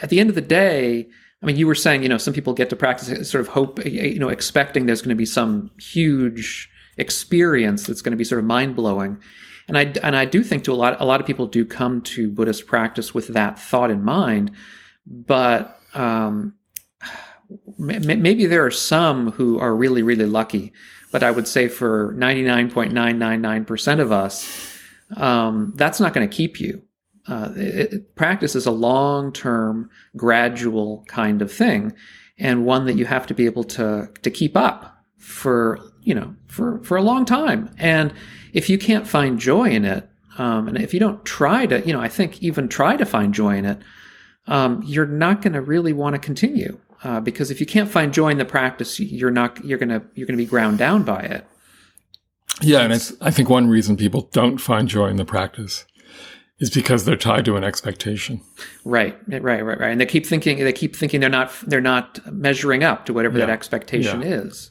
at 0.00 0.08
the 0.08 0.20
end 0.20 0.28
of 0.28 0.34
the 0.34 0.40
day, 0.40 1.08
I 1.42 1.46
mean, 1.46 1.56
you 1.56 1.66
were 1.66 1.74
saying, 1.74 2.02
you 2.02 2.08
know, 2.08 2.18
some 2.18 2.34
people 2.34 2.52
get 2.52 2.70
to 2.70 2.76
practice 2.76 3.30
sort 3.30 3.40
of 3.40 3.48
hope, 3.48 3.84
you 3.84 4.18
know, 4.18 4.28
expecting 4.28 4.86
there's 4.86 5.02
going 5.02 5.10
to 5.10 5.14
be 5.14 5.26
some 5.26 5.70
huge 5.78 6.70
experience 6.96 7.86
that's 7.86 8.02
going 8.02 8.12
to 8.12 8.16
be 8.16 8.24
sort 8.24 8.40
of 8.40 8.44
mind 8.44 8.76
blowing. 8.76 9.18
And 9.68 9.78
I 9.78 9.92
and 10.02 10.16
I 10.16 10.24
do 10.24 10.42
think 10.42 10.64
to 10.64 10.72
a 10.72 10.74
lot 10.74 11.00
a 11.00 11.04
lot 11.04 11.20
of 11.20 11.26
people 11.26 11.46
do 11.46 11.64
come 11.64 12.02
to 12.02 12.30
Buddhist 12.30 12.66
practice 12.66 13.14
with 13.14 13.28
that 13.28 13.58
thought 13.58 13.90
in 13.90 14.02
mind, 14.02 14.50
but 15.06 15.80
um, 15.94 16.54
maybe 17.78 18.46
there 18.46 18.66
are 18.66 18.70
some 18.70 19.30
who 19.32 19.58
are 19.58 19.74
really 19.74 20.02
really 20.02 20.26
lucky. 20.26 20.72
But 21.12 21.22
I 21.22 21.30
would 21.30 21.48
say 21.48 21.68
for 21.68 22.14
ninety 22.16 22.42
nine 22.42 22.70
point 22.70 22.92
nine 22.92 23.18
nine 23.18 23.40
nine 23.40 23.64
percent 23.64 24.00
of 24.00 24.12
us, 24.12 24.78
um, 25.16 25.72
that's 25.76 26.00
not 26.00 26.14
going 26.14 26.28
to 26.28 26.34
keep 26.34 26.60
you. 26.60 26.82
Uh, 27.26 27.50
it, 27.56 28.14
practice 28.16 28.54
is 28.54 28.66
a 28.66 28.70
long 28.70 29.32
term, 29.32 29.90
gradual 30.16 31.04
kind 31.08 31.42
of 31.42 31.52
thing, 31.52 31.92
and 32.38 32.64
one 32.64 32.86
that 32.86 32.96
you 32.96 33.06
have 33.06 33.26
to 33.26 33.34
be 33.34 33.46
able 33.46 33.64
to 33.64 34.08
to 34.22 34.30
keep 34.30 34.56
up 34.56 35.04
for 35.18 35.80
you 36.02 36.14
know 36.14 36.34
for 36.46 36.82
for 36.82 36.96
a 36.96 37.02
long 37.02 37.24
time 37.24 37.70
and 37.78 38.14
if 38.52 38.68
you 38.68 38.78
can't 38.78 39.06
find 39.06 39.38
joy 39.38 39.70
in 39.70 39.84
it, 39.84 40.08
um, 40.38 40.68
and 40.68 40.78
if 40.78 40.94
you 40.94 41.00
don't 41.00 41.24
try 41.24 41.66
to, 41.66 41.80
you 41.86 41.92
know, 41.92 42.00
I 42.00 42.08
think 42.08 42.42
even 42.42 42.68
try 42.68 42.96
to 42.96 43.04
find 43.04 43.34
joy 43.34 43.56
in 43.56 43.64
it, 43.64 43.78
um, 44.46 44.82
you're 44.84 45.06
not 45.06 45.42
going 45.42 45.52
to 45.52 45.60
really 45.60 45.92
want 45.92 46.14
to 46.14 46.18
continue 46.18 46.78
uh, 47.04 47.20
because 47.20 47.50
if 47.50 47.60
you 47.60 47.66
can't 47.66 47.90
find 47.90 48.12
joy 48.12 48.28
in 48.28 48.38
the 48.38 48.44
practice, 48.44 48.98
you're 49.00 49.30
not 49.30 49.64
you're 49.64 49.78
gonna 49.78 50.02
you're 50.14 50.26
gonna 50.26 50.36
be 50.36 50.46
ground 50.46 50.78
down 50.78 51.02
by 51.02 51.20
it. 51.20 51.46
Yeah, 52.60 52.80
and 52.80 52.92
it's 52.92 53.12
I 53.20 53.30
think 53.30 53.48
one 53.48 53.68
reason 53.68 53.96
people 53.96 54.28
don't 54.32 54.58
find 54.58 54.88
joy 54.88 55.08
in 55.08 55.16
the 55.16 55.24
practice 55.24 55.84
is 56.58 56.70
because 56.70 57.04
they're 57.04 57.16
tied 57.16 57.46
to 57.46 57.56
an 57.56 57.64
expectation. 57.64 58.42
Right, 58.84 59.18
right, 59.28 59.42
right, 59.42 59.78
right, 59.78 59.90
and 59.90 60.00
they 60.00 60.06
keep 60.06 60.26
thinking 60.26 60.58
they 60.58 60.72
keep 60.72 60.94
thinking 60.94 61.20
they're 61.20 61.30
not 61.30 61.52
they're 61.66 61.80
not 61.80 62.20
measuring 62.32 62.84
up 62.84 63.06
to 63.06 63.12
whatever 63.12 63.38
yeah. 63.38 63.46
that 63.46 63.52
expectation 63.52 64.22
yeah. 64.22 64.28
is, 64.28 64.70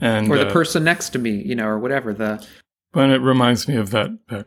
and 0.00 0.30
or 0.30 0.38
the 0.38 0.48
uh, 0.48 0.52
person 0.52 0.84
next 0.84 1.10
to 1.10 1.18
me, 1.18 1.30
you 1.30 1.54
know, 1.54 1.66
or 1.66 1.78
whatever 1.78 2.12
the 2.12 2.44
but 2.92 3.10
it 3.10 3.20
reminds 3.20 3.68
me 3.68 3.76
of 3.76 3.90
that, 3.90 4.18
that 4.28 4.46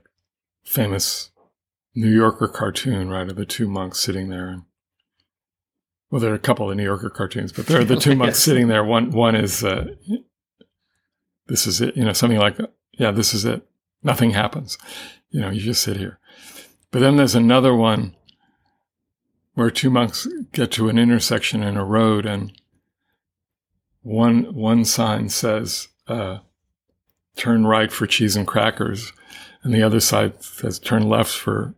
famous 0.63 1.31
New 1.93 2.09
Yorker 2.09 2.47
cartoon, 2.47 3.09
right, 3.09 3.29
of 3.29 3.35
the 3.35 3.45
two 3.45 3.67
monks 3.67 3.99
sitting 3.99 4.29
there. 4.29 4.47
And, 4.47 4.63
well, 6.12 6.19
there 6.19 6.32
are 6.32 6.36
a 6.36 6.39
couple 6.39 6.69
of 6.69 6.76
New 6.76 6.84
Yorker 6.84 7.10
cartoons, 7.10 7.54
but 7.54 7.65
there 7.65 7.80
are 7.80 7.86
the 7.86 7.95
two 8.00 8.15
monks 8.15 8.36
yes. 8.36 8.43
sitting 8.43 8.67
there. 8.67 8.84
One, 8.84 9.12
one 9.12 9.34
is, 9.34 9.63
uh, 9.63 9.95
this 11.47 11.65
is 11.65 11.80
it, 11.80 11.95
you 11.95 12.04
know, 12.04 12.13
something 12.13 12.38
like, 12.38 12.58
yeah, 12.91 13.12
this 13.12 13.34
is 13.34 13.45
it. 13.45 13.65
Nothing 14.04 14.32
happens. 14.32 14.78
You 15.30 15.39
know, 15.39 15.50
you 15.50 15.62
just 15.62 15.82
sit 15.82 15.97
here. 15.97 16.19
But 16.91 17.00
then 17.00 17.15
there's 17.15 17.36
another 17.36 17.74
one 17.74 18.15
where 19.54 19.71
two 19.71 19.89
monks 19.89 20.28
get 20.52 20.71
to 20.71 20.89
an 20.89 21.00
intersection 21.00 21.63
in 21.63 21.78
a 21.78 21.86
road 21.86 22.26
and 22.26 22.52
one, 24.02 24.54
one 24.54 24.84
sign 24.84 25.30
says, 25.30 25.88
uh, 26.08 26.39
turn 27.38 27.65
right 27.65 27.91
for 27.91 28.08
cheese 28.08 28.36
and 28.36 28.47
crackers, 28.47 29.13
and 29.63 29.74
the 29.74 29.84
other 29.84 30.00
side 30.00 30.43
says 30.43 30.80
turn 30.80 31.08
left 31.08 31.32
for 31.32 31.76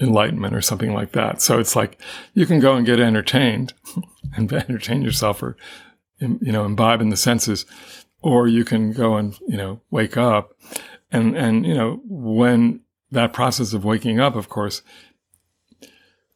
enlightenment 0.00 0.54
or 0.54 0.60
something 0.60 0.92
like 0.92 1.12
that. 1.12 1.42
So 1.42 1.58
it's 1.58 1.74
like 1.74 2.00
you 2.34 2.46
can 2.46 2.60
go 2.60 2.74
and 2.74 2.86
get 2.86 3.00
entertained 3.00 3.74
and 4.36 4.52
entertain 4.52 5.02
yourself 5.02 5.42
or 5.42 5.56
you 6.20 6.52
know 6.52 6.64
imbibe 6.64 7.00
in 7.00 7.10
the 7.10 7.16
senses, 7.16 7.64
or 8.22 8.48
you 8.48 8.64
can 8.64 8.92
go 8.92 9.16
and 9.16 9.38
you 9.46 9.56
know 9.56 9.80
wake 9.90 10.16
up, 10.16 10.56
and 11.10 11.36
and 11.36 11.64
you 11.66 11.74
know 11.74 12.00
when 12.04 12.80
that 13.10 13.32
process 13.32 13.72
of 13.72 13.84
waking 13.84 14.20
up, 14.20 14.34
of 14.34 14.48
course, 14.48 14.82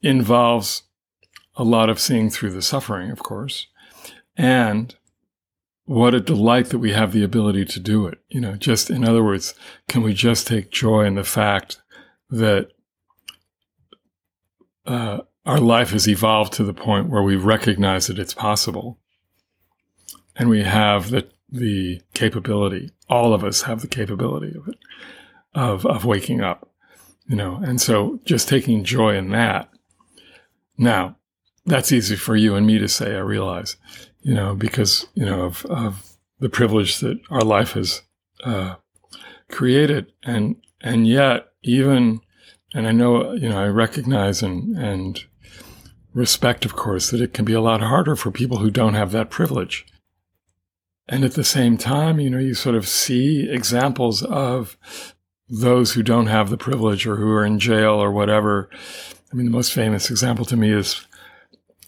involves 0.01 0.83
a 1.57 1.64
lot 1.64 1.90
of 1.90 2.01
seeing 2.01 2.31
through 2.31 2.51
the 2.51 2.62
suffering, 2.62 3.11
of 3.11 3.18
course, 3.18 3.66
and 4.37 4.94
what 5.85 6.14
a 6.14 6.20
delight 6.20 6.66
that 6.66 6.79
we 6.79 6.92
have 6.92 7.12
the 7.12 7.25
ability 7.25 7.64
to 7.64 7.81
do 7.81 8.07
it. 8.07 8.18
You 8.29 8.40
know, 8.40 8.57
just 8.57 8.88
in 8.88 9.05
other 9.05 9.22
words, 9.22 9.55
can 9.88 10.03
we 10.03 10.14
just 10.14 10.46
take 10.46 10.70
joy 10.70 11.05
in 11.05 11.16
the 11.16 11.25
fact 11.25 11.83
that 12.31 12.68
uh, 14.87 15.18
our 15.45 15.59
life 15.59 15.90
has 15.90 16.09
evolved 16.09 16.53
to 16.55 16.64
the 16.64 16.75
point 16.75 17.09
where 17.09 17.23
we 17.23 17.37
recognize 17.37 18.07
that 18.07 18.18
it's 18.18 18.35
possible 18.35 18.99
and 20.37 20.49
we 20.49 20.62
have 20.62 21.11
the, 21.11 21.29
the 21.51 22.01
capability, 22.14 22.90
all 23.09 23.35
of 23.35 23.45
us 23.45 23.62
have 23.62 23.81
the 23.81 23.88
capability 23.88 24.57
of 24.57 24.68
it, 24.68 24.79
of, 25.55 25.85
of 25.87 26.05
waking 26.05 26.40
up, 26.40 26.71
you 27.27 27.37
know, 27.37 27.57
and 27.57 27.81
so 27.81 28.21
just 28.25 28.49
taking 28.49 28.85
joy 28.85 29.16
in 29.16 29.31
that. 29.31 29.68
Now, 30.79 31.16
that's 31.66 31.92
easy 31.92 32.16
for 32.16 32.35
you 32.35 32.55
and 32.55 32.66
me 32.66 32.79
to 32.79 32.88
say, 32.88 33.14
I 33.14 33.21
realize 33.21 33.77
you 34.23 34.35
know, 34.35 34.55
because, 34.55 35.07
you 35.14 35.27
know, 35.27 35.42
of, 35.42 35.66
of 35.66 36.16
the 36.38 36.49
privilege 36.49 37.01
that 37.01 37.21
our 37.31 37.42
life 37.42 37.73
has 37.73 38.03
uh, 38.45 38.77
created. 39.51 40.12
And, 40.23 40.57
and 40.81 41.07
yet, 41.07 41.49
even, 41.62 42.21
and 42.75 42.87
I 42.87 42.93
know, 42.93 43.33
you 43.33 43.49
know, 43.49 43.59
I 43.59 43.67
recognize 43.67 44.43
and, 44.43 44.77
and 44.77 45.23
respect, 46.15 46.65
of 46.65 46.75
course, 46.75 47.11
that 47.11 47.21
it 47.21 47.35
can 47.35 47.45
be 47.45 47.53
a 47.53 47.61
lot 47.61 47.81
harder 47.81 48.17
for 48.17 48.31
people 48.31 48.59
who 48.59 48.71
don't 48.71 48.95
have 48.95 49.13
that 49.13 49.31
privilege. 49.31 49.87
And 51.09 51.25
at 51.25 51.35
the 51.35 51.45
same 51.45 51.77
time, 51.77 52.21
you 52.21 52.31
know, 52.31 52.39
you 52.39 52.55
sort 52.55 52.75
of 52.75 52.89
see 52.89 53.49
examples 53.51 54.23
of 54.23 54.77
those 55.49 55.93
who 55.93 56.03
don't 56.03 56.29
have 56.29 56.49
the 56.49 56.57
privilege 56.57 57.07
or 57.07 57.17
who 57.17 57.31
are 57.31 57.45
in 57.45 57.59
jail 57.59 57.95
or 57.95 58.11
whatever. 58.11 58.71
I 59.31 59.37
mean, 59.37 59.47
the 59.47 59.53
most 59.53 59.73
famous 59.73 60.11
example 60.11 60.45
to 60.47 60.57
me 60.57 60.71
is 60.71 61.07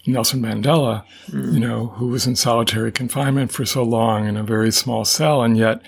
Nelson 0.07 0.43
Mandela, 0.43 1.05
mm. 1.29 1.55
you 1.55 1.61
know, 1.61 1.87
who 1.87 2.09
was 2.09 2.27
in 2.27 2.37
solitary 2.37 2.93
confinement 2.93 3.53
for 3.53 3.65
so 3.65 3.83
long 3.83 4.27
in 4.27 4.37
a 4.37 4.43
very 4.43 4.71
small 4.71 5.05
cell, 5.05 5.43
and 5.43 5.57
yet 5.57 5.81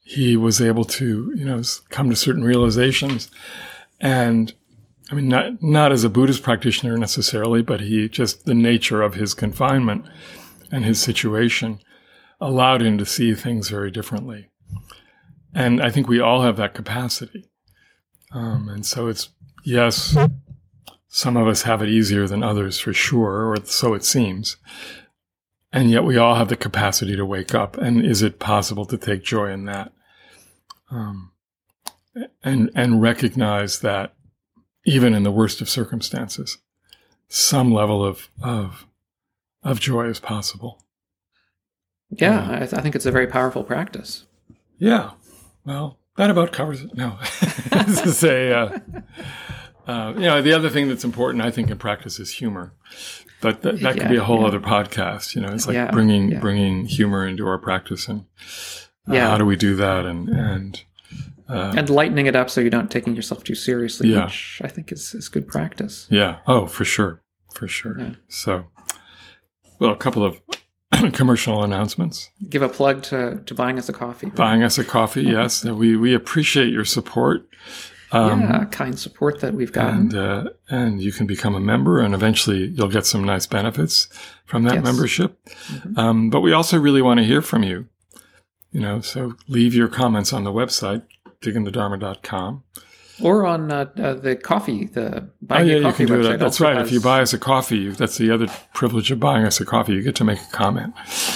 he 0.00 0.36
was 0.36 0.60
able 0.60 0.84
to, 0.84 1.32
you 1.36 1.44
know, 1.44 1.62
come 1.90 2.08
to 2.08 2.16
certain 2.16 2.44
realizations. 2.44 3.30
And 4.00 4.52
I 5.10 5.14
mean, 5.14 5.28
not 5.28 5.62
not 5.62 5.92
as 5.92 6.04
a 6.04 6.10
Buddhist 6.10 6.42
practitioner 6.42 6.96
necessarily, 6.96 7.62
but 7.62 7.80
he 7.80 8.08
just 8.08 8.44
the 8.44 8.54
nature 8.54 9.02
of 9.02 9.14
his 9.14 9.34
confinement 9.34 10.04
and 10.70 10.84
his 10.84 11.00
situation 11.00 11.80
allowed 12.40 12.82
him 12.82 12.98
to 12.98 13.06
see 13.06 13.34
things 13.34 13.68
very 13.68 13.90
differently. 13.90 14.50
And 15.54 15.80
I 15.80 15.90
think 15.90 16.08
we 16.08 16.20
all 16.20 16.42
have 16.42 16.56
that 16.56 16.74
capacity. 16.74 17.48
Um, 18.32 18.68
and 18.68 18.84
so 18.84 19.06
it's 19.06 19.30
yes, 19.64 20.16
some 21.08 21.36
of 21.36 21.46
us 21.46 21.62
have 21.62 21.82
it 21.82 21.88
easier 21.88 22.26
than 22.26 22.42
others 22.42 22.78
for 22.78 22.92
sure, 22.92 23.50
or 23.50 23.56
so 23.64 23.94
it 23.94 24.04
seems. 24.04 24.56
And 25.72 25.90
yet 25.90 26.04
we 26.04 26.16
all 26.16 26.34
have 26.34 26.48
the 26.48 26.56
capacity 26.56 27.16
to 27.16 27.24
wake 27.24 27.54
up. 27.54 27.76
And 27.76 28.04
is 28.04 28.22
it 28.22 28.38
possible 28.38 28.86
to 28.86 28.96
take 28.96 29.22
joy 29.22 29.50
in 29.50 29.64
that? 29.64 29.92
Um, 30.90 31.32
and, 32.42 32.70
and 32.74 33.02
recognize 33.02 33.80
that 33.80 34.14
even 34.84 35.14
in 35.14 35.22
the 35.22 35.30
worst 35.32 35.60
of 35.60 35.68
circumstances, 35.68 36.58
some 37.28 37.72
level 37.72 38.04
of, 38.04 38.28
of, 38.42 38.86
of 39.62 39.80
joy 39.80 40.06
is 40.06 40.20
possible. 40.20 40.82
Yeah, 42.10 42.48
I, 42.50 42.58
th- 42.58 42.74
I 42.74 42.80
think 42.80 42.94
it's 42.94 43.06
a 43.06 43.10
very 43.10 43.26
powerful 43.26 43.64
practice. 43.64 44.24
Yeah. 44.78 45.10
Well, 45.64 45.98
that 46.16 46.30
about 46.30 46.52
covers 46.52 46.82
it. 46.82 46.94
No. 46.94 47.18
this 47.86 48.06
is 48.06 48.22
a, 48.22 48.52
uh, 48.56 48.78
uh, 49.86 50.12
you 50.14 50.22
know, 50.22 50.40
the 50.40 50.52
other 50.52 50.70
thing 50.70 50.88
that's 50.88 51.04
important, 51.04 51.44
I 51.44 51.50
think, 51.50 51.70
in 51.70 51.78
practice 51.78 52.20
is 52.20 52.30
humor. 52.34 52.72
But 53.40 53.62
that, 53.62 53.80
that 53.80 53.98
could 53.98 54.08
be 54.08 54.16
a 54.16 54.24
whole 54.24 54.40
yeah. 54.40 54.46
other 54.46 54.60
podcast. 54.60 55.34
You 55.34 55.42
know, 55.42 55.48
it's 55.52 55.66
like 55.66 55.74
Yeah, 55.74 55.90
bringing 55.90 56.30
yeah. 56.32 56.40
bringing 56.40 56.86
humor 56.86 57.26
into 57.26 57.46
our 57.46 57.58
practice, 57.58 58.08
and 58.08 58.24
uh, 59.08 59.12
Yeah. 59.14 59.28
how 59.28 59.36
do 59.38 59.44
we 59.44 59.56
do 59.56 59.76
that? 59.76 60.06
And 60.06 60.28
and 60.28 60.82
uh, 61.48 61.74
And 61.76 61.88
lightening 61.90 62.26
it 62.26 62.36
up 62.36 62.50
so 62.50 62.60
you're 62.60 62.70
not 62.70 62.90
taking 62.90 63.14
yourself 63.16 63.44
too 63.44 63.54
seriously, 63.54 64.10
Yeah. 64.12 64.24
which 64.26 64.60
I 64.64 64.68
think 64.68 64.92
is, 64.92 65.14
is 65.14 65.28
good 65.28 65.46
practice. 65.48 66.06
yeah, 66.10 66.38
oh, 66.46 66.66
for 66.66 66.84
sure, 66.84 67.22
for 67.54 67.68
sure. 67.68 67.96
Yeah. 67.98 68.10
So, 68.28 68.64
well, 69.78 69.92
a 69.92 69.96
couple 69.96 70.24
of 70.24 70.40
commercial 71.12 71.62
announcements. 71.64 72.30
Give 72.48 72.62
a 72.62 72.68
plug 72.68 73.02
to, 73.04 73.40
to 73.44 73.54
buying 73.54 73.78
us 73.78 73.88
a 73.88 73.92
coffee. 73.92 74.30
Buying 74.30 74.62
us 74.62 74.78
a 74.78 74.84
coffee, 74.84 75.22
yes, 75.24 75.64
we 75.64 75.96
we 75.96 76.14
appreciate 76.14 76.72
your 76.72 76.84
support. 76.84 77.46
Um, 78.12 78.42
yeah, 78.42 78.64
kind 78.66 78.96
support 78.98 79.40
that 79.40 79.54
we've 79.54 79.72
gotten. 79.72 79.98
and 80.02 80.14
uh, 80.14 80.44
and 80.70 81.02
you 81.02 81.10
can 81.12 81.26
become 81.26 81.56
a 81.56 81.60
member, 81.60 81.98
and 81.98 82.14
eventually 82.14 82.66
you'll 82.68 82.88
get 82.88 83.04
some 83.04 83.24
nice 83.24 83.46
benefits 83.48 84.08
from 84.46 84.62
that 84.62 84.74
Yes. 84.74 84.84
membership. 84.84 85.38
Mhm. 85.46 85.98
Um, 85.98 86.30
but 86.30 86.40
we 86.40 86.52
also 86.52 86.78
really 86.78 87.02
want 87.02 87.18
to 87.18 87.24
hear 87.26 87.42
from 87.42 87.64
you. 87.64 87.86
You 88.70 88.80
know, 88.80 89.00
so 89.00 89.34
leave 89.48 89.74
your 89.74 89.88
comments 89.88 90.32
on 90.32 90.44
the 90.44 90.52
website 90.52 91.02
digginthedharma.com. 91.40 92.62
or 93.22 93.46
on 93.46 93.72
uh, 93.72 93.86
uh, 93.96 94.14
the 94.14 94.36
coffee, 94.36 94.86
the 94.86 95.22
Oh 95.24 95.28
buying 95.42 95.68
yeah, 95.68 95.74
a 95.74 95.78
you 95.78 95.82
coffee 95.84 96.06
can 96.06 96.06
do 96.16 96.22
website. 96.22 96.28
that. 96.32 96.38
That's 96.40 96.60
right. 96.60 96.76
If 96.78 96.92
you 96.92 97.00
buy 97.00 97.22
us 97.22 97.32
a 97.32 97.38
coffee, 97.38 97.88
that's 97.90 98.18
the 98.18 98.30
other 98.30 98.46
privilege 98.74 99.10
of 99.10 99.18
buying 99.20 99.44
us 99.46 99.60
a 99.60 99.64
coffee. 99.64 99.94
You 99.94 100.02
get 100.02 100.16
to 100.16 100.24
make 100.24 100.40
a 100.40 100.50
comment 100.52 100.92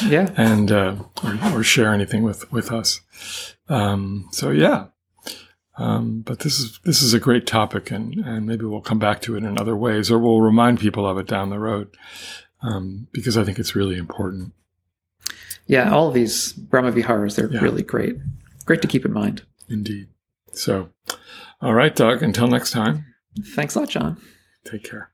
yeah, 0.07 0.31
and 0.37 0.71
uh, 0.71 0.97
or, 1.25 1.39
or 1.55 1.63
share 1.63 1.93
anything 1.95 2.23
with 2.23 2.51
with 2.53 2.71
us. 2.71 3.01
Um, 3.69 4.29
so 4.33 4.51
yeah. 4.51 4.87
Um, 5.79 6.21
but 6.21 6.41
this 6.41 6.59
is 6.61 6.79
this 6.85 7.01
is 7.01 7.15
a 7.15 7.21
great 7.21 7.47
topic, 7.47 7.91
and, 7.91 8.15
and 8.27 8.45
maybe 8.47 8.67
we'll 8.67 8.83
come 8.83 8.99
back 8.99 9.23
to 9.23 9.35
it 9.37 9.45
in 9.45 9.59
other 9.59 9.75
ways, 9.75 10.11
or 10.11 10.19
we'll 10.19 10.43
remind 10.43 10.79
people 10.81 11.07
of 11.09 11.17
it 11.17 11.27
down 11.27 11.49
the 11.49 11.59
road, 11.59 11.97
um, 12.63 13.07
because 13.13 13.39
I 13.39 13.45
think 13.45 13.59
it's 13.59 13.75
really 13.75 13.97
important. 13.97 14.53
yeah, 15.67 15.91
all 15.91 16.09
of 16.09 16.13
these 16.15 16.53
Brahma 16.53 16.93
Viharas, 16.93 17.37
they're 17.37 17.51
Yeah. 17.51 17.61
really 17.61 17.83
great. 17.83 18.17
Great 18.67 18.83
to 18.83 18.89
keep 18.89 19.07
in 19.07 19.13
mind. 19.15 19.43
Indeed. 19.71 20.09
So, 20.53 20.91
all 21.61 21.75
right, 21.75 21.95
Doug. 21.95 22.23
Until 22.23 22.49
next 22.49 22.73
time, 22.73 23.07
Thanks 23.55 23.75
a 23.77 23.81
lot, 23.81 23.89
Jon. 23.91 24.21
take 24.65 24.83
care. 24.85 25.11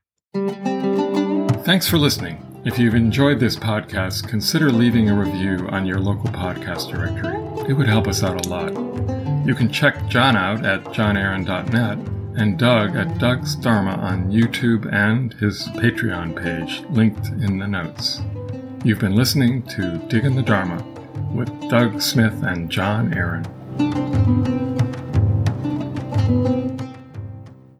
Thanks 1.63 1.87
for 1.87 1.97
listening. 1.97 2.43
If 2.65 2.79
you've 2.79 2.95
enjoyed 2.95 3.39
this 3.39 3.55
podcast, 3.55 4.27
consider 4.27 4.71
leaving 4.71 5.09
a 5.09 5.13
review 5.17 5.67
on 5.69 5.85
your 5.85 5.99
local 5.99 6.29
podcast 6.31 6.91
directory. 6.91 7.35
It 7.69 7.73
would 7.73 7.87
help 7.87 8.07
us 8.07 8.23
out 8.23 8.45
a 8.45 8.49
lot. 8.49 8.73
You 9.45 9.53
can 9.55 9.71
check 9.71 10.07
Jon 10.07 10.35
out 10.35 10.65
at 10.65 10.83
jonaaron.net 10.85 11.97
and 12.37 12.57
Doug 12.59 12.95
at 12.95 13.17
Doug's 13.19 13.55
Dharma 13.55 13.91
on 13.91 14.31
YouTube 14.31 14.91
and 14.93 15.33
his 15.35 15.63
Patreon 15.69 16.35
page, 16.41 16.83
linked 16.89 17.27
in 17.27 17.57
the 17.59 17.67
notes. 17.67 18.21
You've 18.83 18.99
been 18.99 19.15
listening 19.15 19.63
to 19.67 19.97
Digging 20.07 20.35
the 20.35 20.41
Dharma 20.43 20.83
with 21.33 21.49
Doug 21.69 22.01
Smith 22.01 22.43
and 22.43 22.69
Jon 22.69 23.13
Aaron. 23.13 23.45
Música 23.79 24.66